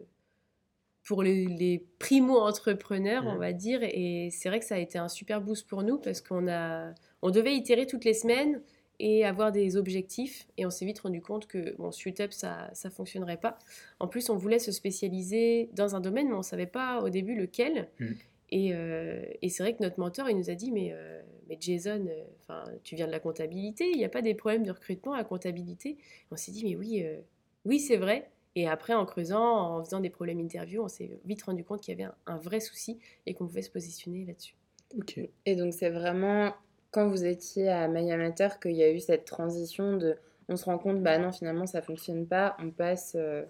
pour 1.07 1.23
les, 1.23 1.47
les 1.47 1.87
primo-entrepreneurs, 1.99 3.25
on 3.27 3.35
Mhm. 3.35 3.39
va 3.39 3.53
dire. 3.53 3.81
Et 3.83 4.31
c'est 4.33 4.49
vrai 4.49 4.59
que 4.61 4.65
ça 4.67 4.77
a 4.77 4.79
été 4.79 4.99
un 4.99 5.09
super 5.09 5.41
boost 5.43 5.69
pour 5.69 5.83
nous 5.83 5.99
parce 5.99 6.21
qu'on 6.23 6.49
a, 6.49 6.95
on 7.23 7.31
devait 7.31 7.55
itérer 7.55 7.87
toutes 7.87 8.05
les 8.05 8.15
semaines 8.15 8.63
et 9.01 9.25
avoir 9.25 9.53
des 9.53 9.77
objectifs. 9.77 10.47
Et 10.57 10.67
on 10.67 10.71
s'est 10.71 10.85
vite 10.85 11.01
rendu 11.01 11.21
compte 11.21 11.47
que 11.47 11.75
bon, 11.77 11.91
Suitup, 11.93 12.33
ça 12.33 12.71
ne 12.85 12.91
fonctionnerait 12.91 13.37
pas. 13.37 13.59
En 14.01 14.09
plus, 14.09 14.31
on 14.31 14.37
voulait 14.37 14.59
se 14.59 14.73
spécialiser 14.73 15.69
dans 15.73 15.97
un 15.97 16.01
domaine, 16.01 16.29
mais 16.29 16.35
on 16.35 16.39
ne 16.39 16.43
savait 16.43 16.67
pas 16.67 17.03
au 17.03 17.09
début 17.09 17.35
lequel. 17.35 17.89
Mhm. 17.99 18.17
Et, 18.51 18.71
euh, 18.75 19.25
et 19.43 19.49
c'est 19.49 19.63
vrai 19.63 19.75
que 19.75 19.83
notre 19.83 19.99
mentor, 19.99 20.29
il 20.31 20.37
nous 20.37 20.51
a 20.51 20.55
dit, 20.55 20.71
mais, 20.71 20.91
euh, 20.93 21.23
mais 21.49 21.57
Jason, 21.61 22.07
euh, 22.07 22.25
enfin, 22.41 22.65
tu 22.85 22.95
viens 22.95 23.07
de 23.07 23.13
la 23.13 23.21
comptabilité, 23.21 23.91
il 23.91 23.97
n'y 23.97 24.05
a 24.05 24.09
pas 24.09 24.23
des 24.23 24.35
problèmes 24.35 24.63
de 24.65 24.71
recrutement 24.71 25.15
à 25.15 25.19
la 25.19 25.25
comptabilité. 25.25 25.97
On 26.31 26.37
s'est 26.37 26.53
dit, 26.53 26.65
mais 26.65 26.77
oui, 26.77 27.03
euh, 27.03 27.21
oui, 27.65 27.81
c'est 27.81 27.97
vrai. 27.97 28.31
Et 28.55 28.69
après, 28.69 28.95
en 28.95 29.05
creusant, 29.07 29.79
en 29.79 29.85
faisant 29.85 29.99
des 29.99 30.11
problèmes 30.11 30.39
interviews, 30.39 30.83
on 30.83 30.89
s'est 30.89 31.19
vite 31.25 31.43
rendu 31.43 31.65
compte 31.65 31.81
qu'il 31.81 31.99
y 31.99 32.01
avait 32.01 32.05
un, 32.05 32.15
un 32.27 32.37
vrai 32.37 32.61
souci 32.61 33.01
et 33.27 33.35
qu'on 33.35 33.47
pouvait 33.49 33.63
se 33.63 33.71
positionner 33.71 34.25
là-dessus. 34.25 34.55
Ok. 34.97 35.19
Et 35.47 35.57
donc 35.57 35.73
c'est 35.73 35.91
vraiment 35.91 36.55
quand 36.95 37.09
vous 37.09 37.25
étiez 37.25 37.69
à 37.69 37.89
My 37.89 38.13
Amateur 38.13 38.61
qu'il 38.61 38.77
y 38.77 38.85
a 38.85 38.91
eu 38.91 39.01
cette 39.01 39.25
transition 39.25 39.97
de 39.97 40.17
on 40.49 40.57
se 40.57 40.65
rend 40.67 40.79
compte 40.79 41.03
bah 41.03 41.19
non 41.19 41.33
finalement 41.33 41.67
ça 41.67 41.83
fonctionne 41.83 42.27
pas, 42.27 42.57
on 42.61 42.71
passe 42.71 43.17
euh, 43.19 43.43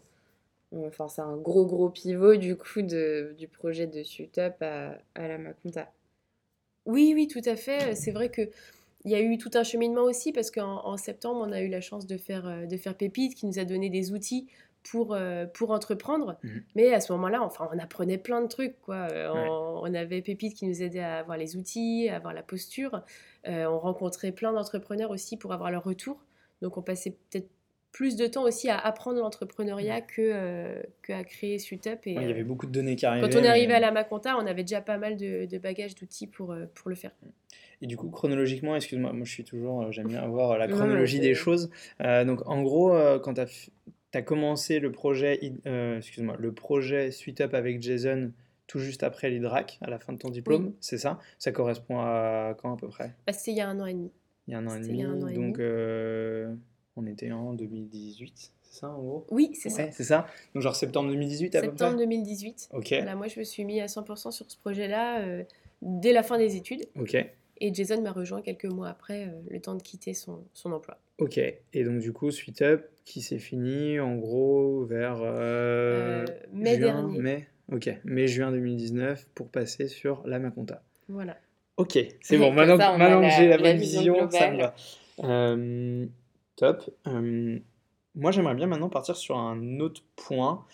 enfin 0.73 1.09
c'est 1.09 1.21
un 1.21 1.37
gros 1.37 1.67
gros 1.67 1.91
pivot 1.91 2.37
du 2.37 2.57
coup 2.57 2.81
du 2.81 3.49
projet 3.53 3.87
de 3.87 4.03
Suitup 4.03 4.55
à, 4.63 4.97
à 5.15 5.29
la 5.29 5.37
Maconta. 5.37 5.93
Oui, 6.87 7.13
oui, 7.15 7.29
tout 7.29 7.43
à 7.45 7.57
fait. 7.57 7.95
C'est 7.95 8.13
vrai 8.13 8.31
que 8.31 8.43
il 9.05 9.11
y 9.11 9.15
a 9.15 9.21
eu 9.21 9.37
tout 9.37 9.51
un 9.55 9.65
cheminement 9.65 10.03
aussi 10.05 10.33
parce 10.33 10.51
qu'en 10.51 10.85
en 10.87 10.97
septembre, 10.97 11.45
on 11.47 11.53
a 11.53 11.61
eu 11.61 11.69
la 11.69 11.83
chance 11.83 12.07
de 12.07 12.17
faire, 12.17 12.47
euh, 12.47 12.65
de 12.65 12.77
faire 12.79 12.97
Pépite 12.97 13.35
qui 13.35 13.47
nous 13.47 13.59
a 13.59 13.65
donné 13.65 13.91
des 13.91 14.13
outils 14.13 14.47
pour, 14.91 15.14
euh, 15.14 15.47
pour 15.47 15.71
entreprendre. 15.71 16.37
Mhm. 16.43 16.62
Mais 16.76 16.93
à 16.93 17.00
ce 17.00 17.12
moment-là, 17.14 17.43
enfin, 17.43 17.69
on 17.75 17.79
apprenait 17.79 18.19
plein 18.19 18.43
de 18.43 18.49
trucs. 18.49 18.79
Quoi. 18.83 19.09
Euh, 19.11 19.33
Ouais. 19.33 19.47
on, 19.49 19.81
on 19.83 19.95
avait 19.95 20.21
Pépite 20.23 20.55
qui 20.55 20.67
nous 20.67 20.83
aidait 20.83 21.00
à 21.00 21.19
avoir 21.19 21.37
les 21.38 21.57
outils, 21.57 22.09
à 22.11 22.17
avoir 22.17 22.35
la 22.35 22.43
posture. 22.43 23.03
Euh, 23.49 23.64
on 23.67 23.79
rencontrait 23.79 24.33
plein 24.33 24.53
d'entrepreneurs 24.53 25.11
aussi 25.11 25.37
pour 25.37 25.53
avoir 25.53 25.71
leur 25.71 25.85
retour. 25.85 26.23
Donc 26.62 26.76
on 26.76 26.83
passait 26.83 27.17
peut-être 27.31 27.49
plus 27.93 28.17
de 28.17 28.26
temps 28.26 28.43
aussi 28.43 28.69
à 28.69 28.76
apprendre 28.79 29.21
l'entrepreneuriat 29.21 30.00
que, 30.00 30.21
euh, 30.21 30.83
que 31.03 31.12
à 31.12 31.23
créer 31.25 31.59
Suitup. 31.61 32.00
Et, 32.07 32.17
Ouais, 32.17 32.23
il 32.25 32.29
y 32.29 32.33
avait 32.33 32.43
beaucoup 32.43 32.67
de 32.67 32.73
données 32.73 32.97
qui 32.97 33.07
arrivaient. 33.07 33.29
quand 33.29 33.38
on 33.38 33.43
est 33.45 33.49
arrivé 33.49 33.69
mais- 33.69 33.75
à 33.75 33.81
la 33.81 33.93
Maconta, 33.93 34.37
on 34.37 34.47
avait 34.47 34.64
déjà 34.64 34.81
pas 34.81 34.99
mal 34.99 35.17
de, 35.17 35.47
de 35.47 35.59
bagages 35.59 35.95
d'outils 35.95 36.26
pour, 36.26 36.55
pour 36.75 36.88
le 36.91 36.97
faire. 36.97 37.12
Et 37.81 37.87
du 37.87 37.97
coup, 37.97 38.11
chronologiquement, 38.11 38.75
excuse-moi, 38.75 39.12
moi 39.12 39.25
je 39.25 39.31
suis 39.33 39.45
toujours, 39.45 39.93
j'aime 39.93 40.09
bien 40.09 40.23
avoir 40.23 40.59
la 40.59 40.67
chronologie 40.69 41.21
des 41.21 41.35
choses. 41.35 41.71
Donc 42.00 42.41
en 42.49 42.62
gros, 42.62 42.91
quand 43.23 43.35
tu 43.35 43.41
as, 43.43 43.71
commencé 44.23 44.78
le 44.80 44.92
projet, 44.92 45.40
euh, 45.66 45.99
excuse-moi, 45.99 46.37
le 46.38 46.52
projet 46.52 47.11
Suite 47.11 47.40
Up 47.40 47.54
avec 47.54 47.80
Jason 47.83 48.33
tout 48.66 48.78
juste 48.78 49.02
après 49.02 49.28
l'IDRAC, 49.30 49.78
à 49.83 49.90
la 49.90 49.99
fin 49.99 50.12
de 50.14 50.18
ton 50.18 50.30
diplôme, 50.30 50.66
Oui. 50.68 50.75
c'est 50.80 50.97
ça? 50.99 51.18
Ça 51.38 51.52
correspond 51.52 51.99
à 52.00 52.54
quand 52.59 52.73
à 52.73 52.76
peu 52.78 52.88
près? 52.88 53.14
Bah, 53.26 53.33
C'était 53.35 53.50
il 53.52 53.56
y 53.59 53.61
a 53.61 53.68
un 53.68 53.78
an 53.80 53.87
et 53.87 53.92
demi. 53.92 54.11
Il 54.49 54.52
y 54.52 54.54
a 54.54 54.59
un 54.59 54.66
an 54.66 54.75
et 54.75 54.80
demi, 54.80 55.04
an 55.04 55.28
et 55.28 55.35
donc 55.35 55.59
euh, 55.59 56.54
on 56.97 57.06
était 57.06 57.30
en 57.33 57.52
2018, 57.52 58.33
c'est 58.62 58.80
ça 58.80 58.88
en 58.88 58.99
gros? 59.02 59.26
Oui, 59.30 59.50
c'est 59.54 59.68
ça. 59.68 59.90
C'est 59.90 60.04
ça 60.04 60.26
Donc 60.54 60.62
genre 60.62 60.76
septembre 60.76 61.11
2018 61.11 61.54
à 61.56 61.61
peu 61.61 61.66
Septembre 61.66 61.97
près? 61.97 62.04
2018. 62.06 62.68
Ok, 62.73 62.88
Voilà, 62.92 63.14
moi, 63.16 63.28
je 63.28 63.38
me 63.38 63.44
suis 63.44 63.64
mis 63.64 63.80
à 63.80 63.87
100% 63.87 64.30
sur 64.30 64.50
ce 64.50 64.56
projet-là 64.59 65.21
euh, 65.23 65.44
dès 65.83 66.12
la 66.14 66.23
fin 66.23 66.38
des 66.38 66.56
études. 66.56 66.87
ok, 66.99 67.14
Et 67.61 67.75
Jason 67.75 68.00
m'a 68.02 68.12
rejoint 68.12 68.40
quelques 68.42 68.64
mois 68.64 68.88
après, 68.88 69.26
euh, 69.26 69.40
le 69.50 69.61
temps 69.61 69.75
de 69.75 69.83
quitter 69.83 70.14
son, 70.14 70.42
son 70.54 70.73
emploi. 70.73 70.99
Ok. 71.18 71.38
Et 71.38 71.85
donc 71.85 72.00
du 72.00 72.12
coup, 72.12 72.30
Suite 72.30 72.62
Up 72.62 72.87
qui 73.04 73.21
s'est 73.21 73.38
fini 73.38 74.00
en 74.00 74.16
gros 74.16 74.85
vers 74.85 75.18
euh, 75.21 76.25
Euh, 76.25 76.26
mai 76.52 76.76
juin, 76.78 77.02
dernier. 77.02 77.18
mai 77.21 77.49
Ok, 77.73 77.90
mai-juin 78.04 78.50
2019 78.50 79.26
pour 79.35 79.49
passer 79.49 79.88
sur 79.88 80.23
la 80.26 80.38
Maconta. 80.38 80.83
Voilà. 81.09 81.38
Ok, 81.76 81.99
c'est 82.21 82.37
bon, 82.37 82.52
maintenant, 82.52 82.76
ça, 82.76 82.97
que 82.97 83.30
j'ai 83.37 83.49
la 83.49 83.59
bonne 83.59 83.78
vision 83.78 84.30
ça 84.30 84.50
me 84.50 84.59
va. 84.59 84.75
Euh, 85.25 86.06
top. 86.56 86.90
Moi, 88.16 88.30
j'aimerais 88.30 88.54
bien 88.54 88.66
maintenant 88.66 88.90
partir 88.90 89.16
sur 89.16 89.38
un 89.38 89.80
autre 89.80 90.02
point. 90.14 90.64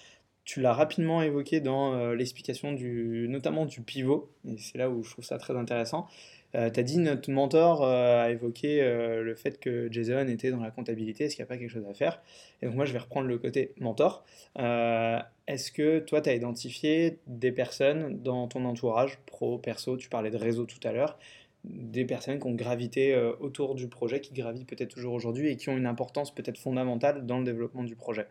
Tu 0.44 0.60
l'as 0.60 0.72
rapidement 0.72 1.22
évoqué 1.22 1.60
dans 1.60 2.12
l'explication 2.12 2.72
du, 2.72 3.28
notamment 3.28 3.66
du 3.66 3.82
pivot, 3.82 4.32
et 4.44 4.58
c'est 4.58 4.78
là 4.78 4.90
où 4.90 5.04
je 5.04 5.10
trouve 5.12 5.24
ça 5.24 5.38
très 5.38 5.56
intéressant. 5.56 6.08
Tu 6.52 6.58
as 6.58 6.82
dit 6.82 6.98
notre 6.98 7.30
mentor 7.30 7.84
euh, 7.84 8.24
a 8.24 8.30
évoqué 8.30 8.82
euh, 8.82 9.22
le 9.22 9.34
fait 9.34 9.60
que 9.60 9.88
Jason 9.90 10.26
était 10.26 10.50
dans 10.50 10.60
la 10.60 10.70
comptabilité, 10.70 11.24
est-ce 11.24 11.36
qu'il 11.36 11.42
n'y 11.42 11.48
a 11.48 11.48
pas 11.48 11.58
quelque 11.58 11.70
chose 11.70 11.86
à 11.88 11.94
faire? 11.94 12.20
Et 12.60 12.66
donc 12.66 12.74
moi, 12.74 12.84
je 12.84 12.92
vais 12.92 12.98
reprendre 12.98 13.28
le 13.28 13.38
côté 13.38 13.72
mentor. 13.78 14.24
Euh, 14.58 15.18
est-ce 15.46 15.70
que 15.70 16.00
toi, 16.00 16.20
tu 16.20 16.28
as 16.28 16.34
identifié 16.34 17.20
des 17.26 17.52
personnes 17.52 18.20
dans 18.22 18.48
ton 18.48 18.64
entourage, 18.64 19.18
pro, 19.26 19.58
perso, 19.58 19.96
tu 19.96 20.08
parlais 20.08 20.30
de 20.30 20.36
réseau 20.36 20.64
tout 20.64 20.80
à 20.84 20.92
l'heure, 20.92 21.18
des 21.64 22.04
personnes 22.04 22.40
qui 22.40 22.46
ont 22.46 22.54
gravité 22.54 23.14
euh, 23.14 23.32
autour 23.40 23.74
du 23.74 23.88
projet, 23.88 24.20
qui 24.20 24.32
gravitent 24.32 24.68
peut-être 24.68 24.94
toujours 24.94 25.14
aujourd'hui 25.14 25.48
et 25.48 25.56
qui 25.56 25.68
ont 25.68 25.76
une 25.76 25.86
importance 25.86 26.34
peut-être 26.34 26.58
fondamentale 26.58 27.26
dans 27.26 27.38
le 27.38 27.44
développement 27.44 27.84
du 27.84 27.96
projet? 27.96 28.26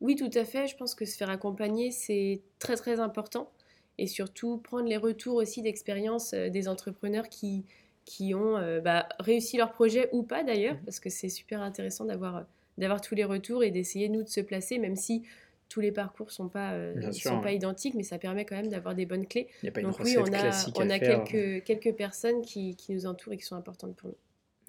Oui, 0.00 0.14
tout 0.14 0.30
à 0.34 0.44
fait. 0.44 0.66
Je 0.66 0.76
pense 0.76 0.94
que 0.94 1.04
se 1.04 1.16
faire 1.16 1.30
accompagner, 1.30 1.90
c'est 1.90 2.42
très 2.58 2.76
très 2.76 3.00
important. 3.00 3.50
Et 3.98 4.06
surtout, 4.06 4.58
prendre 4.58 4.88
les 4.88 4.96
retours 4.96 5.34
aussi 5.36 5.60
d'expérience 5.62 6.32
euh, 6.32 6.48
des 6.48 6.68
entrepreneurs 6.68 7.28
qui, 7.28 7.64
qui 8.04 8.34
ont 8.34 8.56
euh, 8.56 8.80
bah, 8.80 9.08
réussi 9.18 9.56
leur 9.56 9.72
projet 9.72 10.08
ou 10.12 10.22
pas 10.22 10.44
d'ailleurs, 10.44 10.74
Mhm. 10.76 10.84
parce 10.84 11.00
que 11.00 11.10
c'est 11.10 11.28
super 11.28 11.60
intéressant 11.62 12.04
d'avoir 12.04 12.36
euh, 12.36 12.42
d'avoir 12.78 13.00
tous 13.00 13.16
les 13.16 13.24
retours 13.24 13.64
et 13.64 13.72
d'essayer, 13.72 14.08
nous, 14.08 14.22
de 14.22 14.28
se 14.28 14.40
placer, 14.40 14.78
même 14.78 14.94
si 14.94 15.24
tous 15.68 15.80
les 15.80 15.90
parcours 15.90 16.28
ne 16.28 16.32
sont, 16.32 16.48
pas, 16.48 16.74
euh, 16.74 17.10
sûr, 17.12 17.32
sont 17.32 17.40
pas 17.40 17.50
identiques, 17.52 17.94
mais 17.94 18.04
ça 18.04 18.18
permet 18.18 18.44
quand 18.44 18.54
même 18.54 18.68
d'avoir 18.68 18.94
des 18.94 19.04
bonnes 19.04 19.26
clés. 19.26 19.48
Il 19.62 19.66
n'y 19.66 19.68
a 19.68 19.72
pas 19.72 19.80
une 19.80 19.88
Donc 19.88 19.98
oui, 19.98 20.16
recette 20.16 20.72
on 20.76 20.80
a, 20.80 20.86
on 20.86 20.90
a 20.90 20.98
quelques, 21.00 21.64
quelques 21.64 21.94
personnes 21.96 22.40
qui, 22.40 22.76
qui 22.76 22.92
nous 22.92 23.04
entourent 23.04 23.32
et 23.32 23.36
qui 23.36 23.42
sont 23.44 23.56
importantes 23.56 23.96
pour 23.96 24.10
nous. 24.10 24.16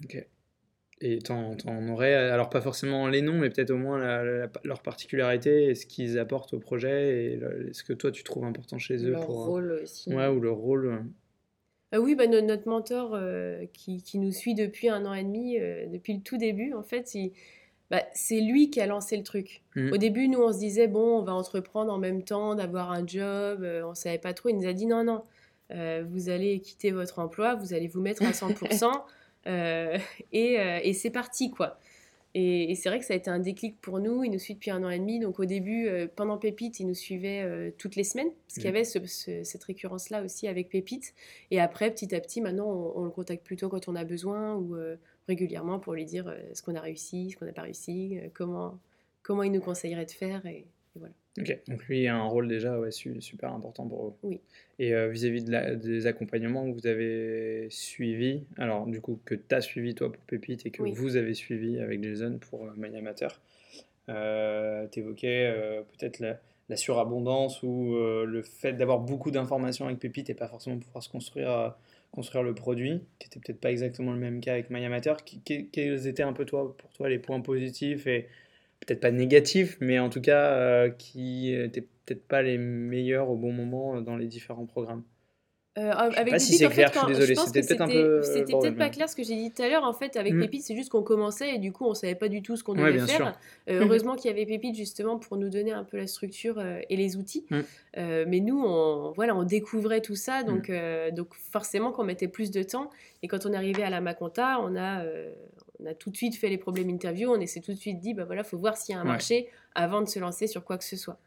Ok. 0.04 0.26
Et 1.02 1.18
t'en, 1.20 1.54
t'en 1.56 1.88
aurais, 1.88 2.12
alors 2.14 2.50
pas 2.50 2.60
forcément 2.60 3.08
les 3.08 3.22
noms, 3.22 3.38
mais 3.38 3.48
peut-être 3.48 3.70
au 3.70 3.78
moins 3.78 3.98
la- 3.98 4.22
la- 4.22 4.50
leur 4.64 4.82
particularité 4.82 5.64
et 5.70 5.74
ce 5.74 5.86
qu'ils 5.86 6.18
apportent 6.18 6.52
au 6.52 6.58
projet 6.58 7.24
et 7.24 7.36
le- 7.36 7.72
ce 7.72 7.82
que 7.82 7.94
toi 7.94 8.10
tu 8.10 8.22
trouves 8.22 8.44
important 8.44 8.76
chez 8.78 8.96
eux 9.06 9.12
Leur 9.12 9.24
pour. 9.24 9.46
rôle 9.46 9.80
aussi. 9.82 10.12
Ouais, 10.14 10.26
ou 10.28 10.40
leur 10.40 10.56
rôle. 10.56 11.04
Euh, 11.94 11.98
oui, 11.98 12.14
bah, 12.14 12.26
no- 12.26 12.42
notre 12.42 12.68
mentor 12.68 13.12
euh, 13.14 13.64
qui, 13.72 14.02
qui 14.02 14.18
nous 14.18 14.30
suit 14.30 14.54
depuis 14.54 14.90
un 14.90 15.06
an 15.06 15.14
et 15.14 15.24
demi, 15.24 15.58
euh, 15.58 15.86
depuis 15.86 16.12
le 16.12 16.20
tout 16.20 16.36
début, 16.36 16.74
en 16.74 16.82
fait, 16.82 17.14
il- 17.14 17.32
bah, 17.90 18.02
c'est 18.12 18.40
lui 18.40 18.68
qui 18.70 18.80
a 18.82 18.86
lancé 18.86 19.16
le 19.16 19.22
truc. 19.24 19.62
Mhm. 19.76 19.92
Au 19.94 19.96
début, 19.96 20.28
nous, 20.28 20.40
on 20.42 20.52
se 20.52 20.58
disait, 20.58 20.86
bon, 20.86 21.18
on 21.18 21.22
va 21.22 21.32
entreprendre 21.32 21.92
en 21.92 21.98
même 21.98 22.22
temps, 22.22 22.54
d'avoir 22.54 22.92
un 22.92 23.06
job, 23.06 23.62
euh, 23.64 23.82
on 23.86 23.94
savait 23.94 24.18
pas 24.18 24.34
trop. 24.34 24.50
Il 24.50 24.56
nous 24.58 24.68
a 24.68 24.72
dit, 24.74 24.86
non, 24.86 25.02
non, 25.02 25.22
euh, 25.72 26.04
vous 26.08 26.28
allez 26.28 26.60
quitter 26.60 26.90
votre 26.90 27.18
emploi, 27.20 27.54
vous 27.54 27.72
allez 27.72 27.88
vous 27.88 28.00
mettre 28.02 28.22
à 28.22 28.32
100%, 28.32 28.92
euh, 29.46 29.98
et, 30.32 30.58
euh, 30.60 30.80
et 30.82 30.92
c'est 30.92 31.10
parti, 31.10 31.50
quoi. 31.50 31.78
Et, 32.34 32.70
et 32.70 32.74
c'est 32.76 32.88
vrai 32.88 33.00
que 33.00 33.04
ça 33.04 33.12
a 33.14 33.16
été 33.16 33.28
un 33.28 33.40
déclic 33.40 33.80
pour 33.80 33.98
nous. 33.98 34.22
Il 34.22 34.30
nous 34.30 34.38
suit 34.38 34.54
depuis 34.54 34.70
un 34.70 34.84
an 34.84 34.90
et 34.90 34.98
demi. 35.00 35.18
Donc 35.18 35.40
au 35.40 35.44
début, 35.46 35.88
euh, 35.88 36.06
pendant 36.14 36.38
Pépite, 36.38 36.78
il 36.78 36.86
nous 36.86 36.94
suivait 36.94 37.42
euh, 37.42 37.70
toutes 37.76 37.96
les 37.96 38.04
semaines, 38.04 38.30
parce 38.46 38.54
qu'il 38.54 38.64
y 38.64 38.68
Mhm. 38.68 38.74
avait 38.76 38.84
ce- 38.84 39.04
ce- 39.06 39.42
cette 39.42 39.64
récurrence-là 39.64 40.22
aussi 40.22 40.46
avec 40.46 40.68
Pépite. 40.68 41.12
Et 41.50 41.60
après, 41.60 41.90
petit 41.90 42.14
à 42.14 42.20
petit, 42.20 42.40
maintenant, 42.40 42.68
on, 42.70 43.00
on 43.00 43.04
le 43.04 43.10
contacte 43.10 43.44
plutôt 43.44 43.68
quand 43.68 43.88
on 43.88 43.96
a 43.96 44.04
besoin 44.04 44.54
ou 44.54 44.76
euh, 44.76 44.96
régulièrement 45.26 45.80
pour 45.80 45.94
lui 45.94 46.04
dire 46.04 46.32
ce 46.54 46.62
qu'on 46.62 46.76
a 46.76 46.80
réussi, 46.80 47.30
ce 47.32 47.36
qu'on 47.36 47.46
n'a 47.46 47.52
pas 47.52 47.62
réussi, 47.62 48.18
comment, 48.34 48.78
comment 49.22 49.42
il 49.42 49.50
nous 49.50 49.60
conseillerait 49.60 50.06
de 50.06 50.10
faire. 50.12 50.46
Et. 50.46 50.66
Ok, 51.38 51.58
donc 51.68 51.86
lui 51.86 52.06
a 52.08 52.16
un 52.16 52.24
rôle 52.26 52.48
déjà 52.48 52.78
ouais, 52.78 52.90
super 52.90 53.52
important 53.52 53.86
pour 53.86 54.08
eux. 54.08 54.12
Oui. 54.24 54.40
Et 54.78 54.94
euh, 54.94 55.08
vis-à-vis 55.08 55.44
de 55.44 55.52
la- 55.52 55.76
des 55.76 56.06
accompagnements 56.06 56.66
que 56.68 56.72
vous 56.74 56.86
avez 56.86 57.68
suivis, 57.70 58.42
alors 58.56 58.86
du 58.86 59.00
coup 59.00 59.20
que 59.24 59.34
tu 59.36 59.54
as 59.54 59.60
suivi 59.60 59.94
toi 59.94 60.10
pour 60.10 60.22
Pépite 60.24 60.66
et 60.66 60.70
que 60.70 60.82
Oui. 60.82 60.92
vous 60.92 61.16
avez 61.16 61.34
suivi 61.34 61.78
avec 61.78 62.02
Jason 62.02 62.38
pour 62.38 62.64
euh, 62.64 62.72
My 62.76 62.96
Amateur, 62.96 63.40
euh, 64.08 64.88
tu 64.90 65.00
évoquais 65.00 65.54
peut-être 65.96 66.18
la, 66.18 66.40
la 66.68 66.76
surabondance 66.76 67.62
ou 67.62 67.94
euh, 67.94 68.24
le 68.24 68.42
fait 68.42 68.72
d'avoir 68.72 68.98
beaucoup 68.98 69.30
d'informations 69.30 69.86
avec 69.86 69.98
Pépite 69.98 70.30
et 70.30 70.34
pas 70.34 70.48
forcément 70.48 70.78
pouvoir 70.78 71.02
se 71.02 71.08
construire, 71.08 71.50
euh, 71.50 71.68
construire 72.10 72.42
le 72.42 72.54
produit, 72.54 73.02
qui 73.18 73.28
était 73.28 73.38
peut-être 73.38 73.60
pas 73.60 73.70
exactement 73.70 74.12
le 74.12 74.18
même 74.18 74.40
cas 74.40 74.54
avec 74.54 74.70
My 74.70 74.84
Amateur. 74.84 75.18
Quels 75.44 76.06
étaient 76.08 76.22
un 76.22 76.32
peu 76.32 76.44
toi, 76.44 76.76
pour 76.76 76.90
toi 76.92 77.08
les 77.08 77.18
points 77.18 77.40
positifs 77.40 78.06
et 78.06 78.26
peut-être 78.86 79.00
pas 79.00 79.10
négatifs, 79.10 79.76
mais 79.80 79.98
en 79.98 80.08
tout 80.10 80.20
cas 80.20 80.52
euh, 80.52 80.90
qui 80.90 81.52
n'étaient 81.56 81.86
peut-être 82.06 82.26
pas 82.26 82.42
les 82.42 82.58
meilleurs 82.58 83.30
au 83.30 83.36
bon 83.36 83.52
moment 83.52 83.96
euh, 83.96 84.00
dans 84.00 84.16
les 84.16 84.26
différents 84.26 84.66
programmes. 84.66 85.02
Euh, 85.78 85.92
sais 85.92 86.18
avec 86.18 86.40
si 86.40 86.58
Pépite, 86.58 86.58
c'est 86.58 86.66
en 86.66 86.70
fait, 86.70 86.74
clair, 86.74 86.88
je 86.88 86.92
suis 86.92 87.00
quand- 87.00 87.06
désolé, 87.08 87.34
pense 87.36 87.46
c'était 87.46 87.60
que 87.62 87.66
peut-être 87.68 87.80
un 87.82 87.86
c'était- 87.86 88.02
peu, 88.02 88.22
C'était 88.24 88.52
bordel, 88.52 88.70
peut-être 88.74 88.78
pas 88.78 88.90
clair 88.92 89.08
ce 89.08 89.14
que 89.14 89.22
j'ai 89.22 89.36
dit 89.36 89.52
tout 89.52 89.62
à 89.62 89.68
l'heure. 89.68 89.84
En 89.84 89.92
fait, 89.92 90.16
avec 90.16 90.34
Mm. 90.34 90.40
Pépite, 90.40 90.62
c'est 90.64 90.74
juste 90.74 90.90
qu'on 90.90 91.04
commençait 91.04 91.54
et 91.54 91.58
du 91.58 91.70
coup, 91.70 91.86
on 91.86 91.94
savait 91.94 92.16
pas 92.16 92.28
du 92.28 92.42
tout 92.42 92.56
ce 92.56 92.64
qu'on 92.64 92.76
Ouais, 92.76 92.92
devait 92.92 93.06
faire. 93.06 93.38
Euh, 93.68 93.76
Mhm. 93.78 93.82
heureusement 93.86 94.16
qu'il 94.16 94.30
y 94.32 94.34
avait 94.34 94.46
Pépite 94.46 94.74
justement 94.74 95.16
pour 95.20 95.36
nous 95.36 95.48
donner 95.48 95.70
un 95.70 95.84
peu 95.84 95.96
la 95.96 96.08
structure 96.08 96.58
euh, 96.58 96.80
et 96.90 96.96
les 96.96 97.16
outils. 97.16 97.46
Mm. 97.50 97.60
Mais 98.26 98.40
nous, 98.40 98.60
on, 98.66 99.12
voilà, 99.14 99.36
on 99.36 99.44
découvrait 99.44 100.00
tout 100.00 100.16
ça, 100.16 100.42
donc, 100.42 100.70
euh, 100.70 101.12
donc 101.12 101.34
forcément 101.34 101.92
qu'on 101.92 102.04
mettait 102.04 102.28
plus 102.28 102.50
de 102.50 102.64
temps. 102.64 102.90
Et 103.22 103.28
quand 103.28 103.46
on 103.46 103.52
est 103.52 103.56
arrivé 103.56 103.84
à 103.84 103.90
la 103.90 104.00
Maconta, 104.00 104.58
on 104.60 104.74
a, 104.76 105.04
on 105.82 105.86
a 105.86 105.94
tout 105.94 106.10
de 106.10 106.16
suite 106.16 106.36
fait 106.36 106.48
les 106.48 106.58
problèmes 106.58 106.90
interview. 106.90 107.30
On 107.34 107.46
s'est 107.46 107.60
tout 107.60 107.72
de 107.72 107.78
suite 107.78 107.98
dit, 108.00 108.14
bah 108.14 108.24
voilà, 108.24 108.44
faut 108.44 108.58
voir 108.58 108.76
s'il 108.76 108.94
y 108.94 108.96
a 108.96 109.00
un 109.00 109.04
Ouais. 109.04 109.08
marché 109.08 109.48
avant 109.74 110.02
de 110.02 110.08
se 110.08 110.18
lancer 110.18 110.46
sur 110.46 110.64
quoi 110.64 110.78
que 110.78 110.84
ce 110.84 110.96
soit. 110.96 111.18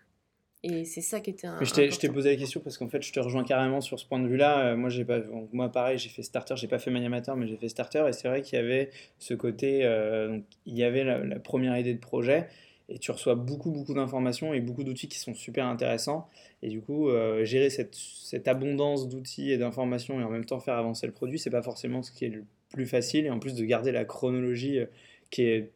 Et 0.65 0.85
c'est 0.85 1.01
ça 1.01 1.19
qui 1.19 1.29
était 1.31 1.45
un. 1.47 1.61
Je 1.61 1.73
t'ai- 1.73 2.07
posé 2.07 2.29
la 2.29 2.35
question 2.37 2.61
parce 2.61 2.77
qu'en 2.77 2.87
fait, 2.87 3.01
je 3.01 3.11
te 3.11 3.19
rejoins 3.19 3.43
carrément 3.43 3.81
sur 3.81 3.99
ce 3.99 4.05
point 4.05 4.19
de 4.19 4.27
vue-là. 4.29 4.67
Euh, 4.67 4.75
moi, 4.77 4.89
j'ai 4.89 5.03
pas, 5.03 5.19
donc, 5.19 5.51
moi, 5.51 5.69
pareil, 5.69 5.97
j'ai 5.97 6.07
fait 6.07 6.23
starter, 6.23 6.55
j'ai 6.55 6.69
pas 6.69 6.79
fait 6.79 6.89
maniamateur, 6.89 7.35
mais 7.35 7.47
j'ai 7.47 7.57
fait 7.57 7.67
starter. 7.67 8.05
Et 8.07 8.13
c'est 8.13 8.29
vrai 8.29 8.41
qu'il 8.41 8.55
y 8.57 8.61
avait 8.61 8.89
ce 9.19 9.33
côté, 9.33 9.81
euh, 9.83 10.29
donc, 10.29 10.43
il 10.65 10.77
y 10.77 10.85
avait 10.85 11.03
la, 11.03 11.17
la 11.17 11.39
première 11.39 11.77
idée 11.77 11.93
de 11.93 11.99
projet, 11.99 12.47
et 12.87 12.97
tu 12.97 13.11
reçois 13.11 13.35
beaucoup, 13.35 13.71
beaucoup 13.71 13.93
d'informations 13.93 14.53
et 14.53 14.61
beaucoup 14.61 14.85
d'outils 14.85 15.09
qui 15.09 15.19
sont 15.19 15.33
super 15.33 15.65
intéressants. 15.65 16.29
Et 16.61 16.69
du 16.69 16.79
coup, 16.79 17.09
euh, 17.09 17.43
gérer 17.43 17.69
cette, 17.69 17.95
cette 17.95 18.47
abondance 18.47 19.09
d'outils 19.09 19.51
et 19.51 19.57
d'informations 19.57 20.21
et 20.21 20.23
en 20.23 20.29
même 20.29 20.45
temps 20.45 20.61
faire 20.61 20.75
avancer 20.77 21.05
le 21.07 21.13
produit, 21.13 21.39
c'est 21.39 21.49
pas 21.49 21.61
forcément 21.61 22.03
ce 22.03 22.11
qui 22.13 22.23
est 22.23 22.29
le 22.29 22.45
plus 22.73 22.85
facile. 22.85 23.25
Et 23.25 23.29
en 23.29 23.39
plus 23.39 23.55
de 23.55 23.63
garder 23.63 23.91
la 23.91 24.05
chronologie 24.05 24.79
euh, 24.79 24.85
qui 25.29 25.43
est 25.43 25.71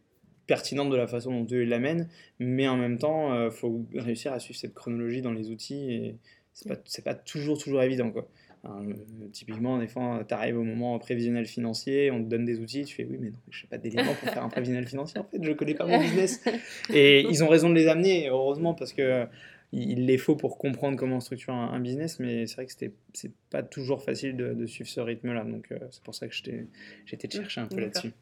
pertinente 0.46 0.90
de 0.90 0.96
la 0.96 1.08
façon 1.08 1.32
dont 1.32 1.48
eux 1.54 1.64
l'amènent, 1.64 2.08
mais 2.40 2.68
en 2.70 2.78
même 2.78 2.98
temps, 2.98 3.48
il 3.48 3.52
faut 3.52 3.86
réussir 3.94 4.32
à 4.32 4.40
suivre 4.40 4.58
cette 4.58 4.74
chronologie 4.74 5.22
dans 5.22 5.34
les 5.34 5.50
outils 5.50 5.92
et 5.92 6.16
c'est 6.54 6.70
pas, 6.70 6.78
pas 7.04 7.16
toujours, 7.16 7.62
toujours 7.62 7.84
évident 7.84 8.12
quoi. 8.12 8.30
Euh, 8.66 8.94
typiquement, 9.32 9.78
des 9.78 9.88
fois, 9.88 10.24
tu 10.28 10.34
arrives 10.34 10.58
au 10.58 10.64
moment 10.64 10.98
prévisionnel 11.00 11.46
financier, 11.46 12.12
on 12.12 12.24
te 12.24 12.30
donne 12.30 12.46
des 12.46 12.60
outils, 12.60 12.84
tu 12.86 12.96
fais 12.96 13.06
oui, 13.06 13.18
mais 13.20 13.30
non, 13.30 13.38
je 13.50 13.64
n'ai 13.64 13.70
pas 13.70 13.78
d'éléments 13.78 14.14
pour 14.14 14.30
faire 14.30 14.44
un 14.44 14.50
prévisionnel 14.50 14.88
financier, 14.88 15.20
en 15.20 15.24
fait, 15.24 15.42
je 15.42 15.50
ne 15.50 15.54
connais 15.54 15.76
pas 15.76 15.86
mon 15.86 16.00
business. 16.00 16.44
Et 16.94 17.22
ils 17.22 17.44
ont 17.44 17.48
raison 17.48 17.70
de 17.70 17.76
les 17.76 17.88
amener, 17.88 18.28
heureusement, 18.30 18.74
parce 18.74 18.94
que 18.94 19.26
il 19.72 20.06
les 20.06 20.18
faut 20.18 20.36
pour 20.36 20.58
comprendre 20.58 20.98
comment 20.98 21.20
structurer 21.20 21.56
un, 21.56 21.60
un 21.70 21.80
business, 21.80 22.20
mais 22.20 22.48
c'est 22.48 22.56
vrai 22.56 22.66
que 22.66 22.72
c'était 22.72 22.94
c'est 23.14 23.34
pas 23.50 23.64
toujours 23.64 24.04
facile 24.04 24.36
de, 24.38 24.54
de 24.54 24.66
suivre 24.66 24.90
ce 24.90 25.00
rythme-là, 25.02 25.44
donc 25.44 25.72
euh, 25.72 25.80
c'est 25.92 26.04
pour 26.04 26.16
ça 26.16 26.28
que 26.28 26.34
j'étais- 26.34 26.68
j'ai 27.06 27.16
été 27.16 27.28
te 27.28 27.36
chercher 27.36 27.62
un 27.62 27.68
peu 27.68 27.82
là-dessus. 27.82 28.14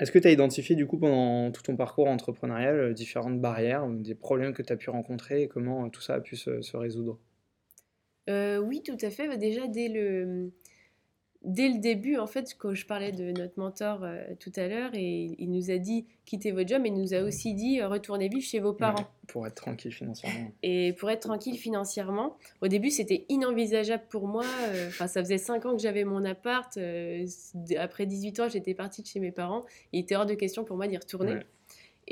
Est-ce 0.00 0.10
que 0.12 0.18
tu 0.18 0.26
as 0.28 0.32
identifié 0.32 0.74
du 0.76 0.86
coup 0.86 0.98
pendant 0.98 1.50
tout 1.52 1.62
ton 1.62 1.76
parcours 1.76 2.08
entrepreneurial 2.08 2.76
euh, 2.80 2.92
différentes 2.92 3.40
barrières, 3.40 3.86
des 3.88 4.14
problèmes 4.16 4.52
que 4.54 4.62
tu 4.62 4.72
as 4.72 4.76
pu 4.76 4.90
rencontrer 4.90 5.42
et 5.42 5.48
comment 5.48 5.86
euh, 5.86 5.88
tout 5.90 6.00
ça 6.00 6.14
a 6.14 6.20
pu 6.20 6.36
se, 6.36 6.60
se 6.62 6.76
résoudre? 6.76 7.18
Euh, 8.28 8.58
oui, 8.58 8.82
tout 8.82 8.96
à 9.02 9.10
fait. 9.10 9.28
Bah, 9.28 9.36
déjà, 9.36 9.66
dès 9.66 9.88
le, 9.88 10.52
dès 11.42 11.68
le 11.68 11.78
début, 11.78 12.16
en 12.16 12.26
fait, 12.26 12.54
quand 12.58 12.74
je 12.74 12.86
parlais 12.86 13.12
de 13.12 13.32
notre 13.32 13.58
mentor 13.58 14.00
euh, 14.02 14.22
tout 14.38 14.52
à 14.56 14.68
l'heure, 14.68 14.90
et 14.94 15.34
il 15.38 15.50
nous 15.50 15.70
a 15.70 15.78
dit 15.78 16.06
quittez 16.26 16.52
votre 16.52 16.68
job, 16.68 16.80
mais 16.82 16.90
il 16.90 16.94
nous 16.94 17.14
a 17.14 17.22
aussi 17.22 17.54
dit 17.54 17.80
euh, 17.80 17.88
retournez 17.88 18.28
vivre 18.28 18.44
chez 18.44 18.60
vos 18.60 18.72
parents. 18.72 18.98
Ouais, 19.00 19.26
pour 19.28 19.46
être 19.46 19.54
tranquille 19.54 19.92
financièrement. 19.92 20.50
Et 20.62 20.92
pour 20.98 21.10
être 21.10 21.20
tranquille 21.22 21.56
financièrement, 21.56 22.36
au 22.60 22.68
début, 22.68 22.90
c'était 22.90 23.24
inenvisageable 23.28 24.04
pour 24.10 24.28
moi. 24.28 24.44
euh, 24.68 24.88
Enfin, 24.88 25.06
ça 25.06 25.22
faisait 25.22 25.38
5 25.38 25.66
ans 25.66 25.76
que 25.76 25.82
j'avais 25.82 26.04
mon 26.04 26.24
appart. 26.24 26.78
après 27.78 28.06
18 28.06 28.40
ans, 28.40 28.48
j'étais 28.48 28.74
partie 28.74 29.02
de 29.02 29.06
chez 29.06 29.20
mes 29.20 29.32
parents. 29.32 29.64
Il 29.92 30.00
était 30.00 30.16
hors 30.16 30.26
de 30.26 30.34
question 30.34 30.64
pour 30.64 30.76
moi 30.76 30.86
d'y 30.88 30.96
retourner. 30.96 31.34
Ouais. 31.34 31.46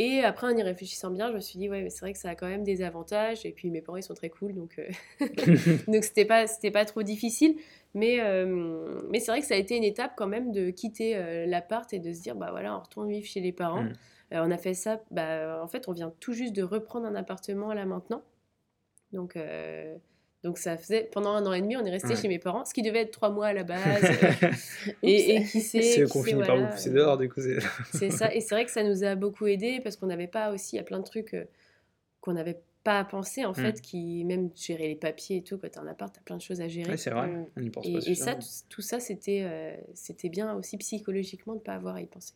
Et 0.01 0.21
après, 0.21 0.47
en 0.47 0.57
y 0.57 0.62
réfléchissant 0.62 1.11
bien, 1.11 1.29
je 1.31 1.35
me 1.35 1.41
suis 1.41 1.59
dit, 1.59 1.69
ouais, 1.69 1.83
mais 1.83 1.91
c'est 1.91 2.01
vrai 2.01 2.12
que 2.12 2.21
ça 2.21 2.31
a 2.31 2.35
quand 2.37 2.47
même 2.47 2.62
des 2.62 2.83
avantages. 2.83 3.45
Et 3.45 3.51
puis, 3.51 3.69
mes 3.69 3.81
parents, 3.81 3.97
ils 3.97 4.03
sont 4.05 4.14
très 4.14 4.31
cool. 4.31 4.55
Donc, 4.55 4.81
donc 5.88 6.05
c'était 6.05 6.25
pas, 6.25 6.47
c'était 6.47 6.71
pas 6.71 6.85
trop 6.85 7.03
difficile. 7.03 7.57
Mais, 7.99 8.21
euh, 8.21 9.01
mais 9.11 9.19
c'est 9.19 9.33
vrai 9.33 9.41
que 9.41 9.47
ça 9.47 9.55
a 9.55 9.57
été 9.59 9.77
une 9.77 9.83
étape 9.85 10.13
quand 10.17 10.29
même 10.29 10.53
de 10.53 10.71
quitter 10.71 11.17
euh, 11.17 11.47
l'appart 11.47 11.93
et 11.93 11.99
de 11.99 12.13
se 12.13 12.21
dire, 12.23 12.37
bah 12.37 12.49
voilà, 12.51 12.77
on 12.77 12.81
retourne 12.81 13.09
vivre 13.09 13.27
chez 13.27 13.41
les 13.41 13.53
parents. 13.53 13.83
Mm. 13.83 13.93
Euh, 14.35 14.43
on 14.45 14.51
a 14.51 14.57
fait 14.59 14.75
ça, 14.75 15.01
bah, 15.11 15.61
en 15.63 15.67
fait, 15.67 15.89
on 15.89 15.93
vient 15.93 16.13
tout 16.21 16.33
juste 16.33 16.55
de 16.55 16.63
reprendre 16.63 17.07
un 17.07 17.15
appartement 17.15 17.73
là 17.73 17.87
maintenant. 17.87 18.23
Donc, 19.13 19.37
donc 20.45 20.59
ça 20.59 20.77
faisait, 20.77 21.09
pendant 21.13 21.31
un 21.31 21.45
an 21.47 21.53
et 21.53 21.61
demi, 21.63 21.77
on 21.77 21.85
est 21.85 21.91
resté 21.91 22.11
Ouais. 22.11 22.17
chez 22.17 22.29
mes 22.29 22.39
parents, 22.39 22.65
ce 22.65 22.73
qui 22.75 22.83
devait 22.83 23.01
être 23.01 23.11
trois 23.11 23.31
mois 23.31 23.47
à 23.47 23.53
la 23.53 23.65
base. 23.65 23.81
et, 25.03 25.35
et 25.37 25.45
qui 25.45 25.61
sait. 25.61 25.83
C'est 25.83 26.09
qu'on 26.09 26.23
finit 26.23 26.43
par 26.45 26.57
vous 26.57 26.67
pousser 26.69 26.91
dehors, 26.91 27.17
du 27.19 27.29
coup. 27.29 27.41
c'est- 27.93 28.11
ça, 28.11 28.33
et 28.35 28.41
c'est 28.41 28.55
vrai 28.55 28.65
que 28.65 28.71
ça 28.71 28.85
nous 28.85 29.03
a 29.03 29.15
beaucoup 29.15 29.47
aidé 29.47 29.81
parce 29.83 29.97
qu'on 29.97 30.07
n'avait 30.07 30.29
pas 30.29 30.53
aussi, 30.53 30.77
il 30.77 30.79
y 30.79 30.81
a 30.81 30.85
plein 30.85 30.99
de 30.99 31.05
trucs 31.05 31.35
qu'on 32.21 32.35
n'avait 32.35 32.61
pas 32.85 32.99
à 33.01 33.05
penser 33.05 33.45
en 33.45 33.51
Mm. 33.53 33.55
fait, 33.55 33.81
qui 33.83 34.25
même 34.25 34.51
gérer 34.55 34.88
les 34.88 34.97
papiers 34.97 35.38
et 35.38 35.43
tout, 35.43 35.59
quand 35.59 35.71
t'as 35.71 35.81
un 35.81 35.87
appart, 35.87 36.14
t'as 36.14 36.21
plein 36.23 36.37
de 36.37 36.43
choses 36.43 36.61
à 36.61 36.69
gérer. 36.69 36.91
Ouais, 36.93 36.97
c'est 36.97 37.11
vrai, 37.11 37.27
Mm. 37.29 37.47
on 37.57 37.61
n'y 37.61 37.71
pense 37.71 37.87
et, 37.87 37.93
pas 37.93 37.99
et 38.11 38.14
ça, 38.14 38.35
tout, 38.35 38.47
tout 38.69 38.83
ça, 38.83 39.01
c'était 39.01 39.43
euh, 39.45 39.77
c'était 39.95 40.29
bien 40.29 40.55
aussi 40.55 40.77
psychologiquement 40.79 41.55
de 41.55 41.59
ne 41.59 41.64
pas 41.64 41.75
avoir 41.75 41.97
à 41.97 42.01
y 42.01 42.07
penser. 42.07 42.35